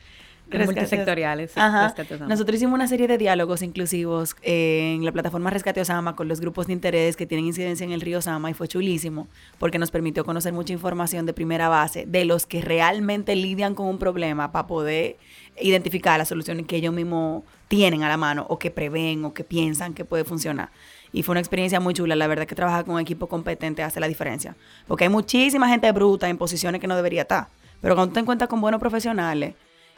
multisectoriales. 0.51 1.51
sí, 1.51 1.59
Ajá. 1.59 1.87
Rescate 1.87 2.15
Osama. 2.15 2.29
Nosotros 2.29 2.55
hicimos 2.55 2.73
una 2.73 2.87
serie 2.87 3.07
de 3.07 3.17
diálogos 3.17 3.61
inclusivos 3.61 4.35
eh, 4.41 4.93
en 4.95 5.05
la 5.05 5.11
plataforma 5.11 5.49
Rescate 5.49 5.81
Osama 5.81 6.15
con 6.15 6.27
los 6.27 6.39
grupos 6.41 6.67
de 6.67 6.73
interés 6.73 7.15
que 7.15 7.25
tienen 7.25 7.45
incidencia 7.45 7.83
en 7.83 7.91
el 7.91 8.01
río 8.01 8.19
Osama 8.19 8.49
y 8.49 8.53
fue 8.53 8.67
chulísimo 8.67 9.27
porque 9.59 9.77
nos 9.79 9.91
permitió 9.91 10.25
conocer 10.25 10.53
mucha 10.53 10.73
información 10.73 11.25
de 11.25 11.33
primera 11.33 11.69
base 11.69 12.05
de 12.07 12.25
los 12.25 12.45
que 12.45 12.61
realmente 12.61 13.35
lidian 13.35 13.75
con 13.75 13.87
un 13.87 13.99
problema 13.99 14.51
para 14.51 14.67
poder 14.67 15.17
identificar 15.61 16.17
las 16.17 16.29
soluciones 16.29 16.65
que 16.65 16.77
ellos 16.77 16.93
mismos 16.93 17.43
tienen 17.67 18.03
a 18.03 18.09
la 18.09 18.17
mano 18.17 18.45
o 18.49 18.57
que 18.57 18.71
prevén 18.71 19.25
o 19.25 19.33
que 19.33 19.43
piensan 19.43 19.93
que 19.93 20.05
puede 20.05 20.23
funcionar. 20.23 20.69
Y 21.11 21.23
fue 21.23 21.33
una 21.33 21.39
experiencia 21.39 21.79
muy 21.79 21.93
chula. 21.93 22.15
La 22.15 22.27
verdad 22.27 22.45
que 22.45 22.55
trabajar 22.55 22.85
con 22.85 22.95
un 22.95 23.01
equipo 23.01 23.27
competente 23.27 23.81
hace 23.83 23.99
la 23.99 24.07
diferencia. 24.07 24.55
Porque 24.87 25.05
hay 25.05 25.09
muchísima 25.09 25.67
gente 25.67 25.91
bruta 25.91 26.29
en 26.29 26.37
posiciones 26.37 26.79
que 26.81 26.87
no 26.87 26.95
debería 26.95 27.23
estar. 27.23 27.47
Pero 27.81 27.95
cuando 27.95 28.13
te 28.13 28.19
encuentras 28.19 28.49
con 28.49 28.61
buenos 28.61 28.79
profesionales 28.79 29.55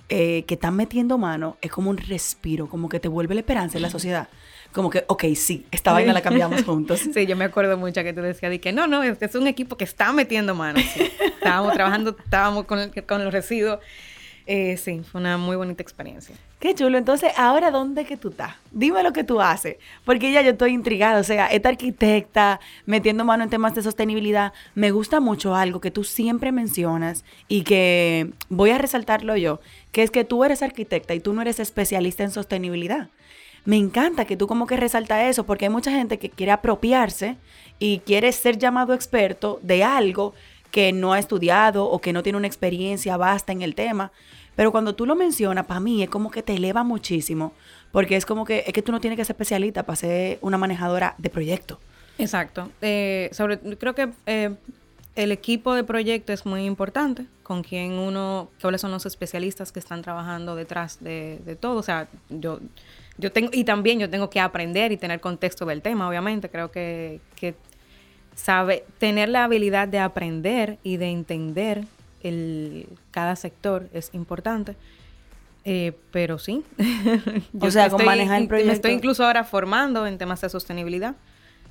eh, 0.09 0.43
que 0.47 0.53
están 0.55 0.75
metiendo 0.75 1.17
mano, 1.17 1.57
es 1.61 1.71
como 1.71 1.89
un 1.89 1.97
respiro, 1.97 2.67
como 2.69 2.89
que 2.89 2.99
te 2.99 3.07
vuelve 3.07 3.33
la 3.33 3.41
esperanza 3.41 3.77
en 3.77 3.81
la 3.81 3.89
sociedad. 3.89 4.27
Como 4.73 4.89
que, 4.89 5.03
ok, 5.07 5.23
sí, 5.35 5.65
esta 5.71 5.91
vaina 5.91 6.13
la 6.13 6.21
cambiamos 6.21 6.63
juntos. 6.63 7.01
Sí, 7.13 7.25
yo 7.25 7.35
me 7.35 7.45
acuerdo 7.45 7.77
mucho 7.77 8.03
que 8.03 8.13
tú 8.13 8.21
decías 8.21 8.49
de 8.51 8.59
que 8.61 8.71
no, 8.71 8.87
no, 8.87 9.03
este 9.03 9.25
es 9.25 9.35
un 9.35 9.47
equipo 9.47 9.75
que 9.77 9.83
está 9.83 10.13
metiendo 10.13 10.53
manos. 10.55 10.83
sí. 10.93 11.01
Estábamos 11.35 11.73
trabajando, 11.73 12.15
estábamos 12.23 12.65
con, 12.65 12.79
el- 12.79 13.05
con 13.05 13.23
los 13.23 13.33
residuos. 13.33 13.79
Eh, 14.45 14.77
sí, 14.77 15.01
fue 15.09 15.19
una 15.21 15.37
muy 15.37 15.55
bonita 15.55 15.81
experiencia. 15.83 16.35
Qué 16.61 16.75
chulo. 16.75 16.99
Entonces, 16.99 17.31
¿ahora 17.37 17.71
dónde 17.71 18.05
que 18.05 18.17
tú 18.17 18.29
estás? 18.29 18.53
Dime 18.69 19.01
lo 19.01 19.13
que 19.13 19.23
tú 19.23 19.41
haces. 19.41 19.77
Porque 20.05 20.31
ya 20.31 20.43
yo 20.43 20.51
estoy 20.51 20.73
intrigada. 20.73 21.19
O 21.19 21.23
sea, 21.23 21.47
esta 21.47 21.69
arquitecta, 21.69 22.59
metiendo 22.85 23.25
mano 23.25 23.43
en 23.43 23.49
temas 23.49 23.73
de 23.73 23.81
sostenibilidad, 23.81 24.53
me 24.75 24.91
gusta 24.91 25.19
mucho 25.19 25.55
algo 25.55 25.81
que 25.81 25.89
tú 25.89 26.03
siempre 26.03 26.51
mencionas 26.51 27.25
y 27.47 27.63
que 27.63 28.29
voy 28.49 28.69
a 28.69 28.77
resaltarlo 28.77 29.35
yo, 29.37 29.59
que 29.91 30.03
es 30.03 30.11
que 30.11 30.23
tú 30.23 30.43
eres 30.43 30.61
arquitecta 30.61 31.15
y 31.15 31.19
tú 31.19 31.33
no 31.33 31.41
eres 31.41 31.59
especialista 31.59 32.21
en 32.21 32.29
sostenibilidad. 32.29 33.09
Me 33.65 33.77
encanta 33.77 34.25
que 34.25 34.37
tú 34.37 34.45
como 34.45 34.67
que 34.67 34.77
resalta 34.77 35.27
eso, 35.27 35.47
porque 35.47 35.65
hay 35.65 35.71
mucha 35.71 35.89
gente 35.89 36.19
que 36.19 36.29
quiere 36.29 36.51
apropiarse 36.51 37.37
y 37.79 37.99
quiere 38.05 38.31
ser 38.33 38.59
llamado 38.59 38.93
experto 38.93 39.59
de 39.63 39.83
algo 39.83 40.35
que 40.69 40.93
no 40.93 41.13
ha 41.13 41.19
estudiado 41.19 41.85
o 41.85 41.99
que 42.01 42.13
no 42.13 42.21
tiene 42.21 42.37
una 42.37 42.47
experiencia 42.47 43.17
vasta 43.17 43.51
en 43.51 43.63
el 43.63 43.73
tema. 43.73 44.11
Pero 44.55 44.71
cuando 44.71 44.95
tú 44.95 45.05
lo 45.05 45.15
mencionas, 45.15 45.65
para 45.65 45.79
mí 45.79 46.03
es 46.03 46.09
como 46.09 46.29
que 46.29 46.43
te 46.43 46.53
eleva 46.53 46.83
muchísimo, 46.83 47.53
porque 47.91 48.15
es 48.15 48.25
como 48.25 48.45
que 48.45 48.63
es 48.65 48.73
que 48.73 48.81
tú 48.81 48.91
no 48.91 48.99
tienes 48.99 49.17
que 49.17 49.25
ser 49.25 49.33
especialista 49.33 49.83
para 49.83 49.95
ser 49.95 50.39
una 50.41 50.57
manejadora 50.57 51.15
de 51.17 51.29
proyecto. 51.29 51.79
Exacto. 52.17 52.69
Eh, 52.81 53.29
sobre, 53.31 53.59
creo 53.77 53.95
que 53.95 54.09
eh, 54.25 54.55
el 55.15 55.31
equipo 55.31 55.73
de 55.73 55.83
proyecto 55.83 56.33
es 56.33 56.45
muy 56.45 56.65
importante, 56.65 57.25
con 57.43 57.63
quien 57.63 57.93
uno, 57.93 58.49
cuáles 58.61 58.81
son 58.81 58.91
los 58.91 59.05
especialistas 59.05 59.71
que 59.71 59.79
están 59.79 60.01
trabajando 60.01 60.55
detrás 60.55 60.99
de, 61.01 61.39
de 61.45 61.55
todo. 61.55 61.77
O 61.77 61.83
sea, 61.83 62.07
yo, 62.29 62.59
yo 63.17 63.31
tengo, 63.31 63.49
y 63.53 63.63
también 63.63 63.99
yo 63.99 64.09
tengo 64.09 64.29
que 64.29 64.39
aprender 64.39 64.91
y 64.91 64.97
tener 64.97 65.19
contexto 65.19 65.65
del 65.65 65.81
tema, 65.81 66.07
obviamente. 66.07 66.49
Creo 66.49 66.71
que, 66.71 67.19
que 67.35 67.55
sabe, 68.35 68.85
tener 68.99 69.29
la 69.29 69.43
habilidad 69.43 69.87
de 69.87 69.99
aprender 69.99 70.77
y 70.83 70.97
de 70.97 71.09
entender 71.09 71.85
el, 72.23 72.87
cada 73.11 73.35
sector 73.35 73.89
es 73.93 74.09
importante. 74.13 74.75
Eh, 75.63 75.93
pero 76.11 76.39
sí. 76.39 76.63
O 77.59 77.69
sea, 77.69 77.89
con 77.89 78.03
manejar 78.03 78.37
el 78.37 78.43
Me 78.43 78.47
proyecto. 78.47 78.73
estoy 78.73 78.91
incluso 78.93 79.25
ahora 79.25 79.43
formando 79.43 80.07
en 80.07 80.17
temas 80.17 80.41
de 80.41 80.49
sostenibilidad. 80.49 81.15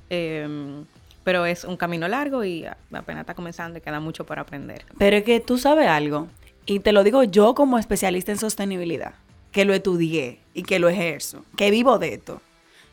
Eh, 0.09 0.83
pero 1.23 1.45
es 1.45 1.63
un 1.63 1.77
camino 1.77 2.07
largo 2.07 2.43
y 2.43 2.65
apenas 2.91 3.21
está 3.21 3.35
comenzando 3.35 3.77
y 3.77 3.81
queda 3.81 3.99
mucho 3.99 4.25
por 4.25 4.39
aprender. 4.39 4.85
Pero 4.97 5.17
es 5.17 5.23
que 5.23 5.39
tú 5.39 5.57
sabes 5.57 5.87
algo, 5.87 6.27
y 6.65 6.79
te 6.79 6.91
lo 6.91 7.03
digo 7.03 7.23
yo 7.23 7.53
como 7.53 7.77
especialista 7.77 8.31
en 8.31 8.37
sostenibilidad, 8.37 9.13
que 9.51 9.65
lo 9.65 9.73
estudié 9.73 10.39
y 10.53 10.63
que 10.63 10.79
lo 10.79 10.89
ejerzo, 10.89 11.45
que 11.57 11.71
vivo 11.71 11.99
de 11.99 12.15
esto. 12.15 12.41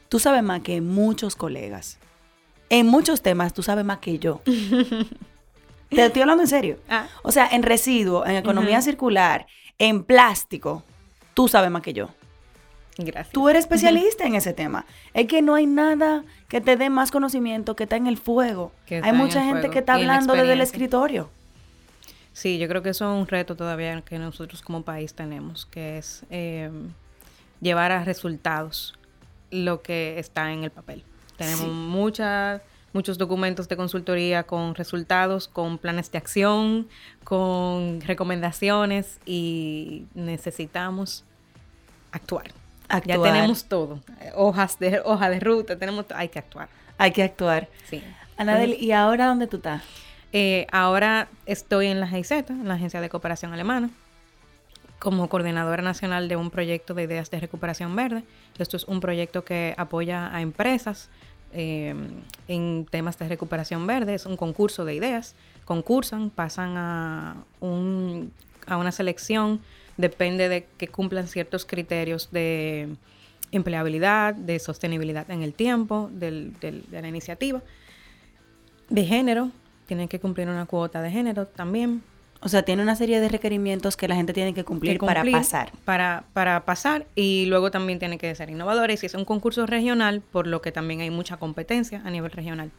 Tú 0.08 0.18
sabes 0.18 0.42
más 0.42 0.60
que 0.60 0.80
muchos 0.80 1.36
colegas. 1.36 1.98
En 2.70 2.86
muchos 2.86 3.22
temas 3.22 3.54
tú 3.54 3.62
sabes 3.62 3.84
más 3.84 3.98
que 3.98 4.18
yo. 4.18 4.42
te 5.88 6.06
estoy 6.06 6.22
hablando 6.22 6.42
en 6.42 6.48
serio. 6.48 6.78
Ah. 6.88 7.08
O 7.22 7.32
sea, 7.32 7.48
en 7.50 7.62
residuos, 7.62 8.28
en 8.28 8.36
economía 8.36 8.80
circular, 8.82 9.46
en 9.78 10.04
plástico, 10.04 10.82
tú 11.34 11.48
sabes 11.48 11.70
más 11.70 11.82
que 11.82 11.92
yo. 11.92 12.08
Gracias. 12.98 13.32
Tú 13.32 13.48
eres 13.48 13.60
especialista 13.60 14.24
en 14.24 14.34
ese 14.34 14.52
tema. 14.52 14.84
Es 15.14 15.28
que 15.28 15.40
no 15.40 15.54
hay 15.54 15.66
nada 15.66 16.24
que 16.48 16.60
te 16.60 16.76
dé 16.76 16.90
más 16.90 17.12
conocimiento 17.12 17.76
que 17.76 17.84
está 17.84 17.96
en 17.96 18.08
el 18.08 18.18
fuego. 18.18 18.72
Hay 18.90 19.12
mucha 19.12 19.44
gente 19.44 19.60
fuego 19.60 19.72
que 19.72 19.78
está 19.78 19.98
y 19.98 20.02
hablando 20.02 20.34
desde 20.34 20.54
el 20.54 20.60
escritorio. 20.60 21.30
Sí, 22.32 22.58
yo 22.58 22.68
creo 22.68 22.82
que 22.82 22.90
eso 22.90 23.12
es 23.12 23.20
un 23.20 23.26
reto 23.26 23.56
todavía 23.56 24.00
que 24.02 24.18
nosotros 24.18 24.62
como 24.62 24.82
país 24.82 25.14
tenemos, 25.14 25.66
que 25.66 25.98
es 25.98 26.24
eh, 26.30 26.70
llevar 27.60 27.92
a 27.92 28.04
resultados 28.04 28.98
lo 29.50 29.82
que 29.82 30.18
está 30.18 30.52
en 30.52 30.64
el 30.64 30.70
papel. 30.70 31.04
Tenemos 31.36 31.68
muchas 31.68 32.62
muchos 32.92 33.18
documentos 33.18 33.68
de 33.68 33.76
consultoría 33.76 34.44
con 34.44 34.74
resultados, 34.74 35.48
con 35.48 35.78
planes 35.78 36.10
de 36.10 36.18
acción, 36.18 36.88
con 37.24 38.00
recomendaciones 38.00 39.18
y 39.26 40.06
necesitamos 40.14 41.24
actuar. 42.12 42.52
Ya 43.04 43.20
tenemos 43.20 43.66
todo, 43.66 44.00
hojas 44.34 44.78
de 44.78 45.00
hoja 45.04 45.28
de 45.28 45.40
ruta, 45.40 45.78
tenemos 45.78 46.06
hay 46.14 46.28
que 46.30 46.38
actuar. 46.38 46.68
Hay 46.96 47.12
que 47.12 47.22
actuar. 47.22 47.68
Sí. 47.88 48.02
Anadel, 48.36 48.76
¿y 48.80 48.92
ahora 48.92 49.26
dónde 49.26 49.46
tú 49.46 49.58
estás? 49.58 49.82
Eh, 50.32 50.66
ahora 50.72 51.28
estoy 51.46 51.86
en 51.86 52.00
la 52.00 52.08
GIZ, 52.08 52.30
en 52.50 52.68
la 52.68 52.74
Agencia 52.74 53.00
de 53.00 53.08
Cooperación 53.08 53.52
Alemana, 53.52 53.90
como 54.98 55.28
coordinadora 55.28 55.82
nacional 55.82 56.28
de 56.28 56.36
un 56.36 56.50
proyecto 56.50 56.94
de 56.94 57.04
ideas 57.04 57.30
de 57.30 57.40
recuperación 57.40 57.94
verde. 57.94 58.24
Esto 58.58 58.76
es 58.76 58.84
un 58.84 59.00
proyecto 59.00 59.44
que 59.44 59.74
apoya 59.76 60.34
a 60.34 60.40
empresas 60.40 61.10
eh, 61.52 61.94
en 62.48 62.86
temas 62.90 63.18
de 63.18 63.28
recuperación 63.28 63.86
verde. 63.86 64.14
Es 64.14 64.26
un 64.26 64.36
concurso 64.36 64.84
de 64.84 64.94
ideas. 64.94 65.34
Concursan, 65.64 66.30
pasan 66.30 66.76
a, 66.76 67.36
un, 67.60 68.32
a 68.66 68.76
una 68.76 68.92
selección, 68.92 69.60
depende 69.96 70.48
de 70.48 70.66
que 70.78 70.88
cumplan 70.88 71.28
ciertos 71.28 71.64
criterios 71.64 72.30
de 72.30 72.88
empleabilidad, 73.52 74.34
de 74.34 74.58
sostenibilidad 74.58 75.30
en 75.30 75.42
el 75.42 75.54
tiempo 75.54 76.10
de 76.12 76.52
la 76.90 77.08
iniciativa, 77.08 77.62
de 78.88 79.04
género, 79.04 79.50
tienen 79.86 80.08
que 80.08 80.20
cumplir 80.20 80.48
una 80.48 80.66
cuota 80.66 81.00
de 81.02 81.10
género 81.10 81.46
también. 81.46 82.02
O 82.40 82.48
sea, 82.48 82.62
tiene 82.62 82.82
una 82.82 82.94
serie 82.94 83.20
de 83.20 83.28
requerimientos 83.28 83.96
que 83.96 84.06
la 84.06 84.14
gente 84.14 84.32
tiene 84.32 84.54
que 84.54 84.64
cumplir, 84.64 84.98
para 84.98 85.24
pasar. 85.24 85.72
Para, 85.84 86.24
para 86.32 86.64
pasar 86.64 87.06
y 87.16 87.46
luego 87.46 87.70
también 87.70 87.98
tiene 87.98 88.16
que 88.16 88.32
ser 88.34 88.50
innovadores. 88.50 89.02
Y 89.02 89.06
es 89.06 89.14
un 89.14 89.24
concurso 89.24 89.66
regional, 89.66 90.20
por 90.20 90.46
lo 90.46 90.62
que 90.62 90.70
también 90.70 91.00
hay 91.00 91.10
mucha 91.10 91.36
competencia 91.36 92.00
a 92.04 92.10
nivel 92.10 92.30
regional 92.30 92.70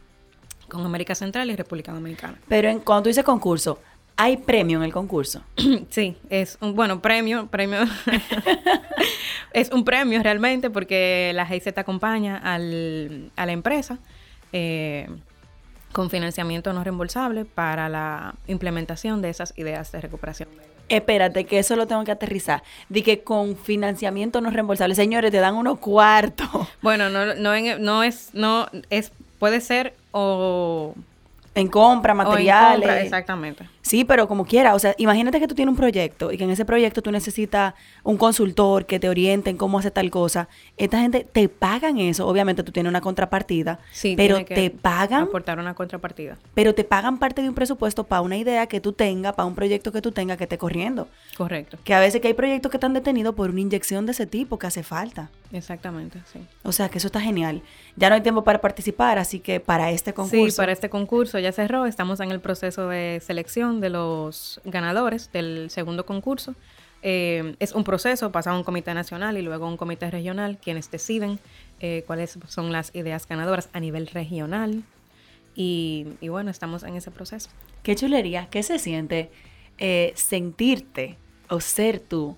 con 0.69 0.85
América 0.85 1.15
Central 1.15 1.49
y 1.51 1.55
República 1.55 1.91
Dominicana. 1.91 2.39
Pero 2.47 2.69
en, 2.69 2.79
cuando 2.79 3.03
tú 3.03 3.09
dices 3.09 3.25
concurso, 3.25 3.79
¿hay 4.15 4.37
premio 4.37 4.77
en 4.77 4.85
el 4.85 4.93
concurso? 4.93 5.43
sí, 5.89 6.15
es 6.29 6.57
un, 6.61 6.75
bueno, 6.75 7.01
premio, 7.01 7.47
premio. 7.47 7.79
es 9.53 9.71
un 9.71 9.83
premio 9.83 10.23
realmente 10.23 10.69
porque 10.69 11.31
la 11.35 11.45
GIZ 11.45 11.77
acompaña 11.77 12.37
al, 12.37 13.31
a 13.35 13.45
la 13.45 13.51
empresa. 13.51 13.97
Eh, 14.53 15.09
con 15.91 16.09
financiamiento 16.09 16.73
no 16.73 16.83
reembolsable 16.83 17.45
para 17.45 17.89
la 17.89 18.35
implementación 18.47 19.21
de 19.21 19.29
esas 19.29 19.53
ideas 19.57 19.91
de 19.91 20.01
recuperación. 20.01 20.49
Espérate, 20.89 21.45
que 21.45 21.59
eso 21.59 21.75
lo 21.75 21.85
tengo 21.85 22.03
que 22.03 22.11
aterrizar. 22.11 22.63
Di 22.89 23.03
que 23.03 23.21
con 23.21 23.55
financiamiento 23.55 24.41
no 24.41 24.49
reembolsable, 24.49 24.95
señores, 24.95 25.31
te 25.31 25.37
dan 25.37 25.55
unos 25.55 25.79
cuartos. 25.79 26.49
Bueno, 26.81 27.09
no, 27.09 27.35
no, 27.35 27.53
no 27.79 28.03
es, 28.03 28.29
no 28.33 28.67
es, 28.89 29.11
puede 29.37 29.61
ser 29.61 29.93
o 30.11 30.95
en 31.59 31.67
compra, 31.67 32.13
materiales. 32.13 33.03
exactamente. 33.03 33.67
Sí, 33.81 34.03
pero 34.03 34.27
como 34.27 34.45
quiera. 34.45 34.75
O 34.75 34.79
sea, 34.79 34.93
imagínate 34.97 35.39
que 35.39 35.47
tú 35.47 35.55
tienes 35.55 35.71
un 35.71 35.77
proyecto 35.77 36.31
y 36.31 36.37
que 36.37 36.43
en 36.43 36.51
ese 36.51 36.65
proyecto 36.65 37.01
tú 37.01 37.11
necesitas 37.11 37.73
un 38.03 38.17
consultor 38.17 38.85
que 38.85 38.99
te 38.99 39.09
oriente 39.09 39.49
en 39.49 39.57
cómo 39.57 39.79
hacer 39.79 39.91
tal 39.91 40.09
cosa. 40.11 40.47
Esta 40.77 40.99
gente 40.99 41.23
te 41.23 41.49
pagan 41.49 41.97
eso. 41.97 42.27
Obviamente 42.27 42.63
tú 42.63 42.71
tienes 42.71 42.89
una 42.89 43.01
contrapartida. 43.01 43.79
Sí, 43.91 44.13
pero 44.15 44.43
te 44.45 44.69
pagan. 44.69 45.23
Aportar 45.23 45.59
una 45.59 45.73
contrapartida. 45.73 46.37
Pero 46.53 46.75
te 46.75 46.83
pagan 46.83 47.17
parte 47.17 47.41
de 47.41 47.49
un 47.49 47.55
presupuesto 47.55 48.03
para 48.03 48.21
una 48.21 48.37
idea 48.37 48.67
que 48.67 48.79
tú 48.79 48.93
tengas, 48.93 49.33
para 49.33 49.47
un 49.47 49.55
proyecto 49.55 49.91
que 49.91 50.01
tú 50.01 50.11
tengas 50.11 50.37
que 50.37 50.43
esté 50.43 50.57
corriendo. 50.57 51.07
Correcto. 51.37 51.77
Que 51.83 51.93
a 51.93 51.99
veces 51.99 52.21
que 52.21 52.27
hay 52.27 52.33
proyectos 52.33 52.69
que 52.69 52.77
están 52.77 52.93
detenidos 52.93 53.33
por 53.35 53.49
una 53.49 53.61
inyección 53.61 54.05
de 54.05 54.11
ese 54.11 54.27
tipo 54.27 54.59
que 54.59 54.67
hace 54.67 54.83
falta. 54.83 55.29
Exactamente, 55.51 56.21
sí. 56.31 56.39
O 56.63 56.71
sea, 56.71 56.89
que 56.89 56.99
eso 56.99 57.07
está 57.07 57.19
genial. 57.19 57.63
Ya 57.95 58.09
no 58.09 58.15
hay 58.15 58.21
tiempo 58.21 58.43
para 58.43 58.61
participar, 58.61 59.17
así 59.17 59.39
que 59.39 59.59
para 59.59 59.89
este 59.91 60.13
concurso. 60.13 60.51
Sí, 60.51 60.57
para 60.57 60.71
este 60.71 60.89
concurso 60.89 61.39
ya 61.39 61.51
cerró. 61.51 61.85
Estamos 61.85 62.19
en 62.19 62.31
el 62.31 62.39
proceso 62.39 62.87
de 62.87 63.21
selección 63.25 63.81
de 63.81 63.89
los 63.89 64.61
ganadores 64.63 65.31
del 65.31 65.69
segundo 65.71 66.05
concurso. 66.05 66.55
Eh, 67.01 67.55
es 67.59 67.71
un 67.71 67.83
proceso, 67.83 68.31
pasa 68.31 68.51
a 68.51 68.57
un 68.57 68.63
comité 68.63 68.93
nacional 68.93 69.37
y 69.37 69.41
luego 69.41 69.65
a 69.65 69.69
un 69.69 69.77
comité 69.77 70.11
regional, 70.11 70.57
quienes 70.57 70.91
deciden 70.91 71.39
eh, 71.79 72.03
cuáles 72.05 72.37
son 72.47 72.71
las 72.71 72.93
ideas 72.93 73.27
ganadoras 73.27 73.69
a 73.73 73.79
nivel 73.79 74.07
regional. 74.07 74.83
Y, 75.55 76.05
bueno, 76.21 76.51
estamos 76.51 76.83
en 76.83 76.95
ese 76.95 77.11
proceso. 77.11 77.49
Qué 77.83 77.95
chulería, 77.95 78.47
¿qué 78.49 78.63
se 78.63 78.79
siente 78.79 79.29
eh, 79.77 80.13
sentirte 80.15 81.17
o 81.49 81.59
ser 81.59 81.99
tú 81.99 82.37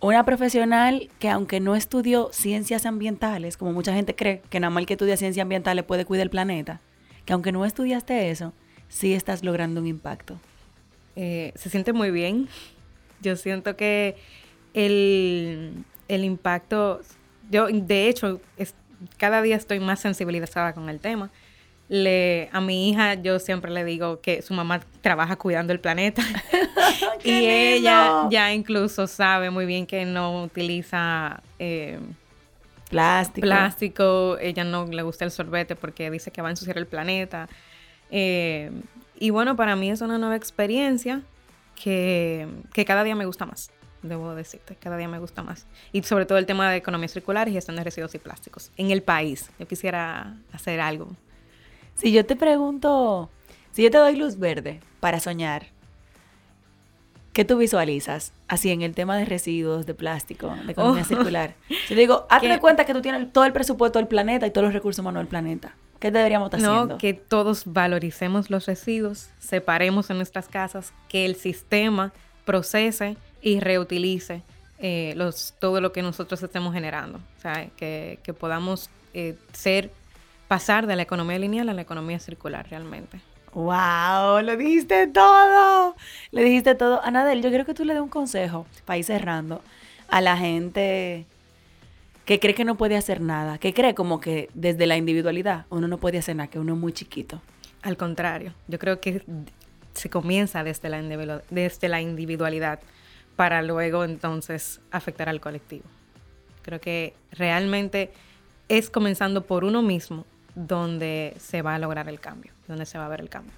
una 0.00 0.24
profesional 0.24 1.08
que 1.18 1.28
aunque 1.28 1.60
no 1.60 1.74
estudió 1.74 2.30
ciencias 2.32 2.86
ambientales, 2.86 3.56
como 3.56 3.72
mucha 3.72 3.92
gente 3.92 4.14
cree 4.14 4.42
que 4.48 4.60
nada 4.60 4.70
más 4.70 4.82
el 4.82 4.86
que 4.86 4.94
estudia 4.94 5.16
ciencias 5.16 5.42
ambientales 5.42 5.84
puede 5.84 6.04
cuidar 6.04 6.24
el 6.24 6.30
planeta, 6.30 6.80
que 7.24 7.32
aunque 7.32 7.52
no 7.52 7.64
estudiaste 7.64 8.30
eso, 8.30 8.52
sí 8.88 9.12
estás 9.12 9.42
logrando 9.42 9.80
un 9.80 9.86
impacto. 9.86 10.38
Eh, 11.16 11.52
se 11.56 11.68
siente 11.68 11.92
muy 11.92 12.12
bien. 12.12 12.48
Yo 13.20 13.34
siento 13.34 13.76
que 13.76 14.16
el, 14.72 15.84
impacto, 16.08 17.00
yo 17.50 17.66
de 17.66 18.08
hecho 18.08 18.40
es, 18.56 18.74
cada 19.16 19.42
día 19.42 19.56
estoy 19.56 19.80
más 19.80 19.98
sensibilizada 19.98 20.74
con 20.74 20.88
el 20.88 21.00
tema. 21.00 21.30
Le, 21.88 22.50
a 22.52 22.60
mi 22.60 22.90
hija 22.90 23.14
yo 23.14 23.38
siempre 23.38 23.70
le 23.70 23.82
digo 23.82 24.20
que 24.20 24.42
su 24.42 24.52
mamá 24.52 24.80
trabaja 25.00 25.36
cuidando 25.36 25.72
el 25.72 25.80
planeta 25.80 26.22
y 27.24 27.46
ella 27.46 28.28
ya 28.30 28.52
incluso 28.52 29.06
sabe 29.06 29.48
muy 29.48 29.64
bien 29.64 29.86
que 29.86 30.04
no 30.04 30.42
utiliza 30.42 31.42
eh, 31.58 31.98
plástico. 32.90 33.46
plástico, 33.46 34.36
ella 34.38 34.64
no 34.64 34.86
le 34.86 35.02
gusta 35.02 35.24
el 35.24 35.30
sorbete 35.30 35.76
porque 35.76 36.10
dice 36.10 36.30
que 36.30 36.42
va 36.42 36.48
a 36.48 36.50
ensuciar 36.50 36.76
el 36.76 36.86
planeta. 36.86 37.48
Eh, 38.10 38.70
y 39.18 39.30
bueno, 39.30 39.56
para 39.56 39.76
mí 39.76 39.90
es 39.90 40.00
una 40.00 40.18
nueva 40.18 40.36
experiencia 40.36 41.22
que, 41.82 42.48
cada 42.86 43.04
día 43.04 43.14
me 43.14 43.26
gusta 43.26 43.46
más, 43.46 43.70
debo 44.02 44.34
decirte, 44.34 44.76
cada 44.76 44.96
día 44.96 45.08
me 45.08 45.18
gusta 45.18 45.42
más. 45.42 45.66
Y 45.92 46.02
sobre 46.02 46.26
todo 46.26 46.38
el 46.38 46.46
tema 46.46 46.70
de 46.70 46.76
economía 46.76 47.08
circular 47.08 47.48
y 47.48 47.52
gestión 47.52 47.76
de 47.76 47.84
residuos 47.84 48.14
y 48.14 48.18
plásticos 48.18 48.70
en 48.76 48.90
el 48.90 49.02
país. 49.02 49.50
Yo 49.58 49.66
quisiera 49.66 50.36
hacer 50.52 50.80
algo. 50.80 51.12
Si 51.98 52.12
yo 52.12 52.24
te 52.24 52.36
pregunto, 52.36 53.28
si 53.72 53.82
yo 53.82 53.90
te 53.90 53.98
doy 53.98 54.14
luz 54.14 54.38
verde 54.38 54.80
para 55.00 55.18
soñar, 55.18 55.66
¿qué 57.32 57.44
tú 57.44 57.58
visualizas? 57.58 58.32
Así 58.46 58.70
en 58.70 58.82
el 58.82 58.94
tema 58.94 59.16
de 59.16 59.24
residuos, 59.24 59.84
de 59.84 59.94
plástico, 59.94 60.54
de 60.64 60.72
economía 60.72 61.02
oh. 61.02 61.04
circular. 61.04 61.54
Yo 61.88 61.96
digo, 61.96 62.26
hazte 62.30 62.56
cuenta 62.60 62.84
que 62.84 62.94
tú 62.94 63.02
tienes 63.02 63.32
todo 63.32 63.44
el 63.44 63.52
presupuesto 63.52 63.98
del 63.98 64.06
planeta 64.06 64.46
y 64.46 64.52
todos 64.52 64.66
los 64.66 64.74
recursos 64.74 65.00
humanos 65.00 65.20
del 65.22 65.26
planeta. 65.26 65.74
¿Qué 65.98 66.12
deberíamos 66.12 66.46
estar 66.46 66.60
no, 66.60 66.72
haciendo? 66.74 66.98
que 66.98 67.14
todos 67.14 67.64
valoricemos 67.66 68.48
los 68.48 68.66
residuos, 68.66 69.30
separemos 69.40 70.08
en 70.10 70.18
nuestras 70.18 70.46
casas, 70.46 70.92
que 71.08 71.26
el 71.26 71.34
sistema 71.34 72.12
procese 72.44 73.16
y 73.42 73.58
reutilice 73.58 74.44
eh, 74.78 75.14
los, 75.16 75.54
todo 75.58 75.80
lo 75.80 75.90
que 75.90 76.02
nosotros 76.02 76.40
estemos 76.44 76.72
generando. 76.72 77.18
O 77.38 77.40
sea, 77.40 77.68
que, 77.76 78.20
podamos 78.38 78.88
eh, 79.14 79.36
ser, 79.52 79.90
pasar 80.48 80.86
de 80.86 80.96
la 80.96 81.02
economía 81.02 81.38
lineal 81.38 81.68
a 81.68 81.74
la 81.74 81.82
economía 81.82 82.18
circular 82.18 82.68
realmente. 82.68 83.20
¡Wow! 83.52 84.42
Lo 84.42 84.56
dijiste 84.56 85.06
todo. 85.06 85.94
Le 86.30 86.42
dijiste 86.42 86.74
todo. 86.74 87.02
Anadel, 87.04 87.42
yo 87.42 87.50
quiero 87.50 87.64
que 87.64 87.74
tú 87.74 87.84
le 87.84 87.94
des 87.94 88.02
un 88.02 88.08
consejo 88.08 88.66
para 88.84 88.98
ir 88.98 89.04
cerrando 89.04 89.62
a 90.08 90.20
la 90.20 90.36
gente 90.36 91.26
que 92.24 92.38
cree 92.38 92.54
que 92.54 92.64
no 92.64 92.76
puede 92.76 92.96
hacer 92.96 93.20
nada, 93.20 93.58
que 93.58 93.72
cree 93.72 93.94
como 93.94 94.20
que 94.20 94.50
desde 94.52 94.86
la 94.86 94.96
individualidad 94.96 95.64
uno 95.70 95.88
no 95.88 95.98
puede 95.98 96.18
hacer 96.18 96.36
nada, 96.36 96.48
que 96.48 96.58
uno 96.58 96.74
es 96.74 96.78
muy 96.78 96.92
chiquito. 96.92 97.40
Al 97.82 97.96
contrario, 97.96 98.52
yo 98.66 98.78
creo 98.78 99.00
que 99.00 99.22
se 99.94 100.10
comienza 100.10 100.62
desde 100.62 100.90
la, 100.90 101.42
desde 101.50 101.88
la 101.88 102.00
individualidad 102.00 102.80
para 103.36 103.62
luego 103.62 104.04
entonces 104.04 104.80
afectar 104.90 105.28
al 105.28 105.40
colectivo. 105.40 105.84
Creo 106.62 106.80
que 106.80 107.14
realmente 107.32 108.12
es 108.68 108.90
comenzando 108.90 109.46
por 109.46 109.64
uno 109.64 109.80
mismo 109.80 110.26
donde 110.58 111.36
se 111.38 111.62
va 111.62 111.76
a 111.76 111.78
lograr 111.78 112.08
el 112.08 112.18
cambio, 112.18 112.52
donde 112.66 112.84
se 112.84 112.98
va 112.98 113.06
a 113.06 113.08
ver 113.08 113.20
el 113.20 113.28
cambio. 113.28 113.52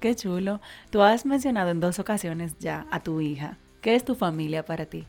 Qué 0.00 0.16
chulo. 0.16 0.60
Tú 0.90 1.02
has 1.02 1.24
mencionado 1.24 1.70
en 1.70 1.78
dos 1.78 1.98
ocasiones 1.98 2.58
ya 2.58 2.86
a 2.90 3.00
tu 3.00 3.20
hija. 3.20 3.58
¿Qué 3.80 3.94
es 3.94 4.04
tu 4.04 4.14
familia 4.14 4.64
para 4.64 4.86
ti? 4.86 5.06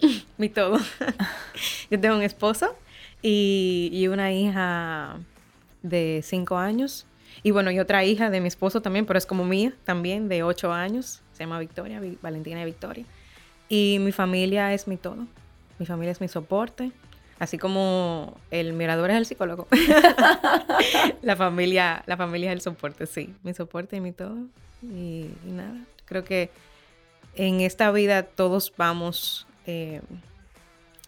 mi 0.38 0.48
todo. 0.48 0.78
Yo 1.90 1.98
tengo 1.98 2.16
un 2.16 2.22
esposo 2.22 2.76
y, 3.22 4.06
una 4.10 4.32
hija 4.32 5.18
de 5.82 6.20
cinco 6.22 6.56
años. 6.58 7.06
Y 7.42 7.50
bueno, 7.50 7.70
y 7.70 7.80
otra 7.80 8.04
hija 8.04 8.30
de 8.30 8.40
mi 8.40 8.48
esposo 8.48 8.80
también, 8.80 9.04
pero 9.04 9.18
es 9.18 9.26
como 9.26 9.44
mía 9.44 9.72
también, 9.84 10.28
de 10.28 10.42
ocho 10.42 10.72
años. 10.72 11.22
Se 11.32 11.42
llama 11.42 11.58
Victoria, 11.58 12.00
Valentina 12.22 12.62
y 12.62 12.64
Victoria. 12.66 13.04
Y 13.68 13.98
mi 14.00 14.12
familia 14.12 14.72
es 14.72 14.86
mi 14.86 14.96
todo. 14.96 15.26
Mi 15.78 15.86
familia 15.86 16.12
es 16.12 16.20
mi 16.20 16.28
soporte. 16.28 16.92
Así 17.38 17.58
como 17.58 18.38
el 18.50 18.72
mirador 18.72 19.10
es 19.10 19.16
el 19.16 19.26
psicólogo. 19.26 19.68
la 21.22 21.36
familia, 21.36 22.02
la 22.06 22.16
familia 22.16 22.50
es 22.50 22.54
el 22.54 22.60
soporte, 22.62 23.06
sí. 23.06 23.34
Mi 23.42 23.52
soporte 23.52 23.96
y 23.96 24.00
mi 24.00 24.12
todo. 24.12 24.36
Y, 24.82 25.30
y 25.46 25.52
nada. 25.52 25.84
Creo 26.06 26.24
que 26.24 26.50
en 27.34 27.60
esta 27.60 27.90
vida 27.90 28.22
todos 28.22 28.72
vamos 28.76 29.46
eh, 29.66 30.00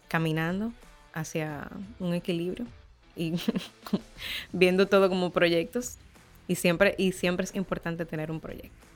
caminando 0.07 0.71
hacia 1.13 1.69
un 1.99 2.13
equilibrio 2.13 2.65
y 3.15 3.33
viendo 4.53 4.87
todo 4.87 5.09
como 5.09 5.31
proyectos 5.31 5.97
y 6.47 6.55
siempre, 6.55 6.95
y 6.97 7.11
siempre 7.11 7.45
es 7.45 7.55
importante 7.55 8.05
tener 8.05 8.31
un 8.31 8.39
proyecto. 8.39 8.87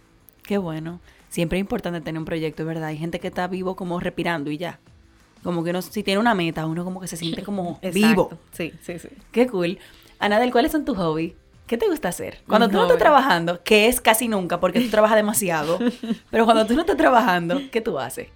Qué 0.43 0.58
bueno. 0.58 1.00
Siempre 1.30 1.58
es 1.58 1.62
importante 1.62 2.02
tener 2.02 2.19
un 2.19 2.26
proyecto, 2.26 2.65
¿verdad? 2.65 2.86
Hay 2.86 2.98
gente 2.98 3.19
que 3.19 3.28
está 3.28 3.48
vivo 3.48 3.76
como 3.76 4.00
respirando 4.00 4.52
y 4.52 4.58
ya. 4.58 4.80
Como 5.44 5.64
que 5.64 5.72
uno, 5.72 5.82
si 5.82 6.04
tiene 6.04 6.20
una 6.20 6.34
meta, 6.34 6.66
uno 6.66 6.84
como 6.84 7.02
que 7.02 7.08
se 7.08 7.18
siente 7.18 7.44
como 7.44 7.80
vivo. 7.94 8.32
Sí, 8.52 8.74
sí, 8.82 9.00
sí. 9.00 9.10
Qué 9.32 9.48
cool. 9.48 9.78
Anadel, 10.20 10.52
¿cuáles 10.52 10.72
son 10.72 10.86
tus 10.86 10.98
hobbies? 10.98 11.34
¿Qué 11.68 11.78
te 11.78 11.88
gusta 11.88 12.10
hacer? 12.10 12.40
Cuando 12.48 12.68
tú 12.68 12.76
no 12.76 12.84
estás 12.84 12.98
trabajando, 12.98 13.64
que 13.64 13.88
es 13.88 14.02
casi 14.02 14.28
nunca 14.28 14.60
porque 14.60 14.82
tú 14.82 14.90
trabajas 14.90 15.16
demasiado, 15.16 15.80
pero 16.30 16.46
cuando 16.46 16.66
tú 16.66 16.76
no 16.76 16.82
estás 16.82 16.98
trabajando, 16.98 17.62
¿qué 17.72 17.82
tú 17.82 18.00
haces? 18.00 18.28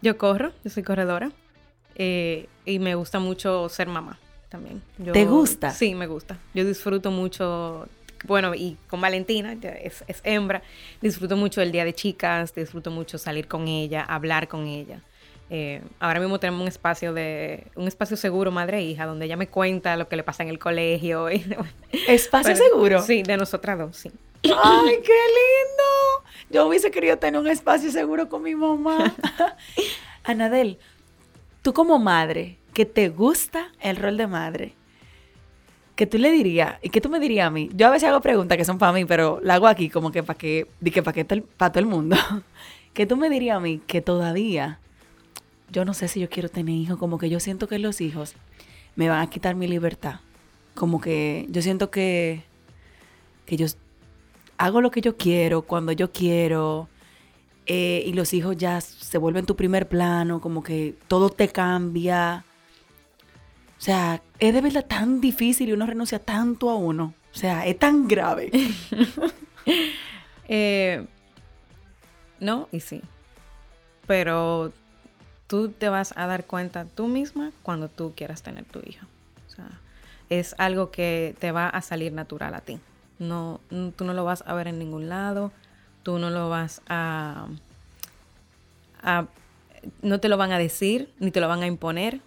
Yo 0.00 0.16
corro, 0.16 0.52
yo 0.64 0.70
soy 0.70 0.84
corredora 0.84 1.32
eh, 1.96 2.48
y 2.64 2.78
me 2.78 2.94
gusta 2.94 3.18
mucho 3.18 3.68
ser 3.68 3.88
mamá 3.88 4.18
también. 4.48 4.80
¿Te 5.12 5.26
gusta? 5.26 5.72
Sí, 5.72 5.94
me 5.94 6.06
gusta. 6.06 6.38
Yo 6.54 6.64
disfruto 6.64 7.10
mucho, 7.10 7.88
bueno, 8.24 8.54
y 8.54 8.76
con 8.88 9.00
Valentina, 9.00 9.56
es, 9.82 10.04
es 10.06 10.20
hembra, 10.22 10.62
disfruto 11.02 11.36
mucho 11.36 11.60
el 11.60 11.72
día 11.72 11.84
de 11.84 11.94
chicas, 11.94 12.54
disfruto 12.54 12.90
mucho 12.90 13.18
salir 13.18 13.48
con 13.48 13.66
ella, 13.66 14.02
hablar 14.02 14.48
con 14.48 14.66
ella. 14.66 15.02
Eh, 15.50 15.82
ahora 15.98 16.20
mismo 16.20 16.38
tenemos 16.38 16.60
un 16.60 16.68
espacio 16.68 17.14
de 17.14 17.66
un 17.74 17.88
espacio 17.88 18.18
seguro 18.18 18.50
madre 18.50 18.80
e 18.80 18.82
hija 18.82 19.06
donde 19.06 19.24
ella 19.24 19.38
me 19.38 19.48
cuenta 19.48 19.96
lo 19.96 20.06
que 20.06 20.16
le 20.16 20.22
pasa 20.22 20.42
en 20.42 20.50
el 20.50 20.58
colegio 20.58 21.28
espacio 22.06 22.54
seguro 22.54 23.00
sí 23.00 23.22
de 23.22 23.38
nosotras 23.38 23.78
dos 23.78 23.96
sí. 23.96 24.12
Ay 24.42 24.96
qué 25.02 25.18
lindo 25.38 26.28
yo 26.50 26.66
hubiese 26.66 26.90
querido 26.90 27.16
tener 27.16 27.40
un 27.40 27.46
espacio 27.46 27.90
seguro 27.90 28.28
con 28.28 28.42
mi 28.42 28.54
mamá. 28.54 29.14
Anadel 30.24 30.78
tú 31.62 31.72
como 31.72 31.98
madre 31.98 32.58
que 32.74 32.84
te 32.84 33.08
gusta 33.08 33.72
el 33.80 33.96
rol 33.96 34.18
de 34.18 34.26
madre 34.26 34.74
que 35.96 36.06
tú 36.06 36.18
le 36.18 36.30
dirías 36.30 36.74
y 36.82 36.90
que 36.90 37.00
tú 37.00 37.08
me 37.08 37.20
dirías 37.20 37.46
a 37.46 37.50
mí 37.50 37.70
yo 37.72 37.86
a 37.86 37.90
veces 37.90 38.10
hago 38.10 38.20
preguntas 38.20 38.58
que 38.58 38.66
son 38.66 38.76
para 38.76 38.92
mí 38.92 39.06
pero 39.06 39.40
la 39.42 39.54
hago 39.54 39.66
aquí 39.66 39.88
como 39.88 40.12
que 40.12 40.22
para 40.22 40.38
que 40.38 40.66
que 40.92 41.02
para 41.02 41.14
que 41.14 41.24
para 41.24 41.72
todo 41.72 41.80
el 41.80 41.86
mundo. 41.86 42.16
Que 42.94 43.06
tú 43.06 43.16
me 43.16 43.30
dirías 43.30 43.58
a 43.58 43.60
mí 43.60 43.80
que 43.86 44.00
todavía 44.00 44.80
yo 45.70 45.84
no 45.84 45.94
sé 45.94 46.08
si 46.08 46.20
yo 46.20 46.28
quiero 46.28 46.48
tener 46.48 46.74
hijos, 46.74 46.98
como 46.98 47.18
que 47.18 47.30
yo 47.30 47.40
siento 47.40 47.68
que 47.68 47.78
los 47.78 48.00
hijos 48.00 48.34
me 48.96 49.08
van 49.08 49.20
a 49.20 49.30
quitar 49.30 49.54
mi 49.54 49.68
libertad. 49.68 50.20
Como 50.74 51.00
que 51.00 51.46
yo 51.50 51.62
siento 51.62 51.90
que, 51.90 52.42
que 53.46 53.56
yo 53.56 53.66
hago 54.56 54.80
lo 54.80 54.90
que 54.90 55.00
yo 55.00 55.16
quiero, 55.16 55.62
cuando 55.62 55.92
yo 55.92 56.12
quiero, 56.12 56.88
eh, 57.66 58.02
y 58.06 58.14
los 58.14 58.32
hijos 58.32 58.56
ya 58.56 58.80
se 58.80 59.18
vuelven 59.18 59.44
tu 59.46 59.54
primer 59.54 59.88
plano, 59.88 60.40
como 60.40 60.62
que 60.62 60.94
todo 61.06 61.28
te 61.28 61.48
cambia. 61.48 62.44
O 63.78 63.80
sea, 63.80 64.22
es 64.38 64.54
de 64.54 64.60
verdad 64.60 64.86
tan 64.86 65.20
difícil 65.20 65.68
y 65.68 65.72
uno 65.72 65.86
renuncia 65.86 66.18
tanto 66.18 66.70
a 66.70 66.76
uno. 66.76 67.14
O 67.32 67.36
sea, 67.36 67.66
es 67.66 67.78
tan 67.78 68.08
grave. 68.08 68.50
Eh, 70.50 71.04
no, 72.40 72.68
y 72.72 72.80
sí. 72.80 73.02
Pero 74.06 74.72
tú 75.48 75.70
te 75.70 75.88
vas 75.88 76.12
a 76.16 76.26
dar 76.26 76.44
cuenta 76.44 76.84
tú 76.84 77.08
misma 77.08 77.50
cuando 77.62 77.88
tú 77.88 78.12
quieras 78.14 78.42
tener 78.42 78.64
tu 78.64 78.78
hijo. 78.80 79.06
O 79.48 79.50
sea, 79.50 79.68
es 80.30 80.54
algo 80.58 80.92
que 80.92 81.34
te 81.40 81.50
va 81.50 81.68
a 81.68 81.82
salir 81.82 82.12
natural 82.12 82.54
a 82.54 82.60
ti. 82.60 82.78
No, 83.18 83.60
tú 83.96 84.04
no 84.04 84.14
lo 84.14 84.24
vas 84.24 84.44
a 84.46 84.54
ver 84.54 84.68
en 84.68 84.78
ningún 84.78 85.08
lado, 85.08 85.50
tú 86.04 86.18
no 86.18 86.30
lo 86.30 86.48
vas 86.48 86.82
a, 86.88 87.48
a 89.02 89.26
no 90.02 90.20
te 90.20 90.28
lo 90.28 90.36
van 90.36 90.52
a 90.52 90.58
decir 90.58 91.12
ni 91.18 91.30
te 91.30 91.40
lo 91.40 91.48
van 91.48 91.62
a 91.62 91.66
imponer. 91.66 92.20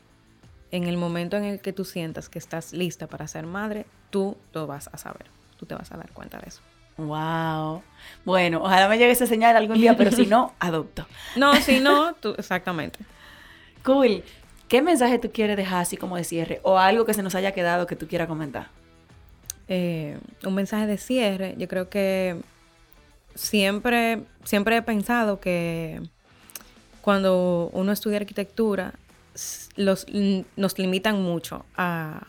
En 0.71 0.86
el 0.86 0.97
momento 0.97 1.36
en 1.38 1.43
el 1.43 1.60
que 1.60 1.73
tú 1.73 1.84
sientas 1.84 2.29
que 2.29 2.39
estás 2.39 2.71
lista 2.71 3.07
para 3.07 3.27
ser 3.27 3.45
madre, 3.45 3.86
tú 4.10 4.38
lo 4.53 4.67
vas 4.67 4.89
a 4.93 4.97
saber. 4.97 5.25
Tú 5.57 5.65
te 5.65 5.75
vas 5.75 5.91
a 5.91 5.97
dar 5.97 6.12
cuenta 6.12 6.39
de 6.39 6.47
eso. 6.47 6.62
Wow. 7.07 7.83
Bueno, 8.25 8.61
ojalá 8.63 8.87
me 8.87 8.97
llegue 8.97 9.11
esa 9.11 9.25
señal 9.25 9.55
algún 9.55 9.77
día, 9.77 9.95
pero 9.97 10.11
si 10.11 10.25
no, 10.25 10.53
adopto. 10.59 11.07
No, 11.35 11.55
si 11.55 11.79
no, 11.79 12.13
tú, 12.13 12.35
exactamente. 12.37 12.99
Cool. 13.83 14.23
¿Qué 14.67 14.81
mensaje 14.81 15.19
tú 15.19 15.31
quieres 15.31 15.57
dejar 15.57 15.81
así 15.81 15.97
como 15.97 16.15
de 16.15 16.23
cierre? 16.23 16.59
O 16.63 16.77
algo 16.77 17.05
que 17.05 17.13
se 17.13 17.23
nos 17.23 17.35
haya 17.35 17.51
quedado 17.51 17.87
que 17.87 17.95
tú 17.95 18.07
quieras 18.07 18.27
comentar. 18.27 18.69
Eh, 19.67 20.17
un 20.45 20.55
mensaje 20.55 20.87
de 20.87 20.97
cierre. 20.97 21.55
Yo 21.57 21.67
creo 21.67 21.89
que 21.89 22.37
siempre, 23.35 24.23
siempre 24.43 24.77
he 24.77 24.81
pensado 24.81 25.39
que 25.39 26.01
cuando 27.01 27.69
uno 27.73 27.91
estudia 27.91 28.17
arquitectura, 28.17 28.93
los, 29.75 30.05
nos 30.55 30.77
limitan 30.77 31.21
mucho 31.21 31.65
a, 31.75 32.27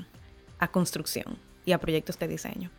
a 0.58 0.68
construcción 0.68 1.38
y 1.64 1.72
a 1.72 1.78
proyectos 1.78 2.18
de 2.18 2.28
diseño. 2.28 2.70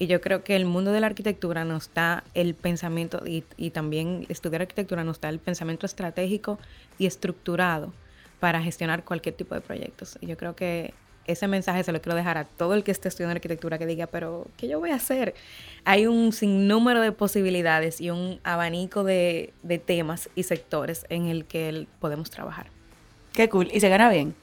Y 0.00 0.06
yo 0.06 0.22
creo 0.22 0.42
que 0.42 0.56
el 0.56 0.64
mundo 0.64 0.92
de 0.92 1.00
la 1.00 1.08
arquitectura 1.08 1.66
nos 1.66 1.92
da 1.92 2.24
el 2.32 2.54
pensamiento, 2.54 3.22
y, 3.26 3.44
y, 3.58 3.68
también 3.68 4.24
estudiar 4.30 4.62
arquitectura 4.62 5.04
nos 5.04 5.20
da 5.20 5.28
el 5.28 5.38
pensamiento 5.38 5.84
estratégico 5.84 6.58
y 6.98 7.04
estructurado 7.04 7.92
para 8.40 8.62
gestionar 8.62 9.04
cualquier 9.04 9.34
tipo 9.34 9.54
de 9.54 9.60
proyectos. 9.60 10.16
Y 10.22 10.26
yo 10.26 10.38
creo 10.38 10.56
que 10.56 10.94
ese 11.26 11.46
mensaje 11.48 11.84
se 11.84 11.92
lo 11.92 12.00
quiero 12.00 12.16
dejar 12.16 12.38
a 12.38 12.44
todo 12.44 12.72
el 12.72 12.82
que 12.82 12.92
esté 12.92 13.08
estudiando 13.08 13.34
arquitectura 13.34 13.76
que 13.76 13.84
diga, 13.84 14.06
pero 14.06 14.46
¿qué 14.56 14.68
yo 14.68 14.80
voy 14.80 14.88
a 14.88 14.94
hacer? 14.94 15.34
Hay 15.84 16.06
un 16.06 16.32
sinnúmero 16.32 17.02
de 17.02 17.12
posibilidades 17.12 18.00
y 18.00 18.08
un 18.08 18.40
abanico 18.42 19.04
de, 19.04 19.52
de 19.62 19.78
temas 19.78 20.30
y 20.34 20.44
sectores 20.44 21.04
en 21.10 21.26
el 21.26 21.44
que 21.44 21.86
podemos 22.00 22.30
trabajar. 22.30 22.68
Qué 23.34 23.50
cool. 23.50 23.68
¿Y 23.70 23.80
se 23.80 23.90
gana 23.90 24.08
bien? 24.08 24.34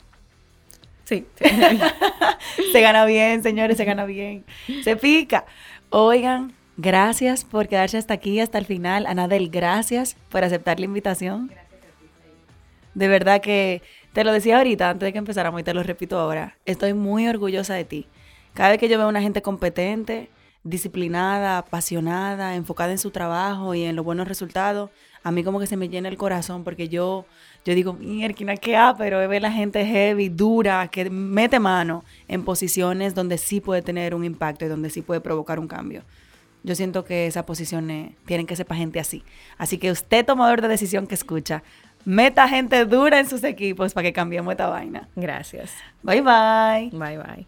Sí. 1.07 1.25
se 2.73 2.81
gana 2.81 3.05
bien, 3.05 3.41
señores, 3.41 3.77
se 3.77 3.85
gana 3.85 4.03
bien. 4.03 4.43
Se 4.83 4.97
pica. 4.97 5.45
Oigan, 5.89 6.51
gracias 6.75 7.45
por 7.45 7.69
quedarse 7.69 7.97
hasta 7.97 8.13
aquí, 8.13 8.41
hasta 8.41 8.57
el 8.57 8.65
final. 8.65 9.05
Anadel, 9.05 9.49
gracias 9.49 10.17
por 10.29 10.43
aceptar 10.43 10.81
la 10.81 10.85
invitación. 10.85 11.49
De 12.93 13.07
verdad 13.07 13.39
que 13.39 13.81
te 14.11 14.25
lo 14.25 14.33
decía 14.33 14.57
ahorita 14.57 14.89
antes 14.89 15.07
de 15.07 15.13
que 15.13 15.19
empezáramos 15.19 15.61
y 15.61 15.63
te 15.63 15.73
lo 15.73 15.81
repito 15.81 16.19
ahora. 16.19 16.57
Estoy 16.65 16.93
muy 16.93 17.25
orgullosa 17.25 17.73
de 17.73 17.85
ti. 17.85 18.07
Cada 18.53 18.71
vez 18.71 18.79
que 18.79 18.89
yo 18.89 18.97
veo 18.97 19.07
a 19.07 19.09
una 19.09 19.21
gente 19.21 19.41
competente, 19.41 20.29
disciplinada, 20.63 21.59
apasionada, 21.59 22.55
enfocada 22.55 22.91
en 22.91 22.97
su 22.97 23.11
trabajo 23.11 23.75
y 23.75 23.83
en 23.83 23.95
los 23.95 24.03
buenos 24.03 24.27
resultados, 24.27 24.89
a 25.23 25.31
mí 25.31 25.45
como 25.45 25.61
que 25.61 25.67
se 25.67 25.77
me 25.77 25.87
llena 25.87 26.09
el 26.09 26.17
corazón 26.17 26.65
porque 26.65 26.89
yo 26.89 27.25
yo 27.67 27.75
digo, 27.75 27.91
mierda, 27.91 28.56
¿qué 28.56 28.77
ha? 28.77 28.95
Pero 28.97 29.27
ver 29.27 29.41
la 29.41 29.51
gente 29.51 29.86
heavy, 29.86 30.30
dura, 30.30 30.88
que 30.88 31.10
mete 31.10 31.60
mano 31.60 32.06
en 32.30 32.45
posiciones 32.45 33.13
donde 33.13 33.38
sí 33.38 33.60
puede 33.60 33.82
tener 33.82 34.15
un 34.15 34.23
impacto 34.23 34.63
y 34.63 34.69
donde 34.69 34.89
sí 34.89 35.01
puede 35.01 35.19
provocar 35.19 35.60
un 35.60 35.67
cambio. 35.67 36.03
Yo 36.63 36.75
siento 36.75 37.03
que 37.03 37.27
esas 37.27 37.43
posiciones 37.43 38.13
tienen 38.25 38.47
que 38.47 38.56
ser 38.56 38.65
para 38.65 38.80
gente 38.80 39.01
así. 39.01 39.21
Así 39.58 39.77
que 39.80 39.91
usted, 39.91 40.25
tomador 40.25 40.62
de 40.62 40.69
decisión 40.69 41.08
que 41.08 41.15
escucha, 41.15 41.62
meta 42.06 42.47
gente 42.47 42.86
dura 42.86 43.19
en 43.19 43.27
sus 43.27 43.43
equipos 43.43 43.93
para 43.93 44.08
que 44.08 44.13
cambiemos 44.13 44.49
esta 44.53 44.67
vaina. 44.67 45.10
Gracias. 45.17 45.73
Bye 46.03 46.21
bye. 46.21 46.97
Bye 46.97 47.17
bye. 47.17 47.47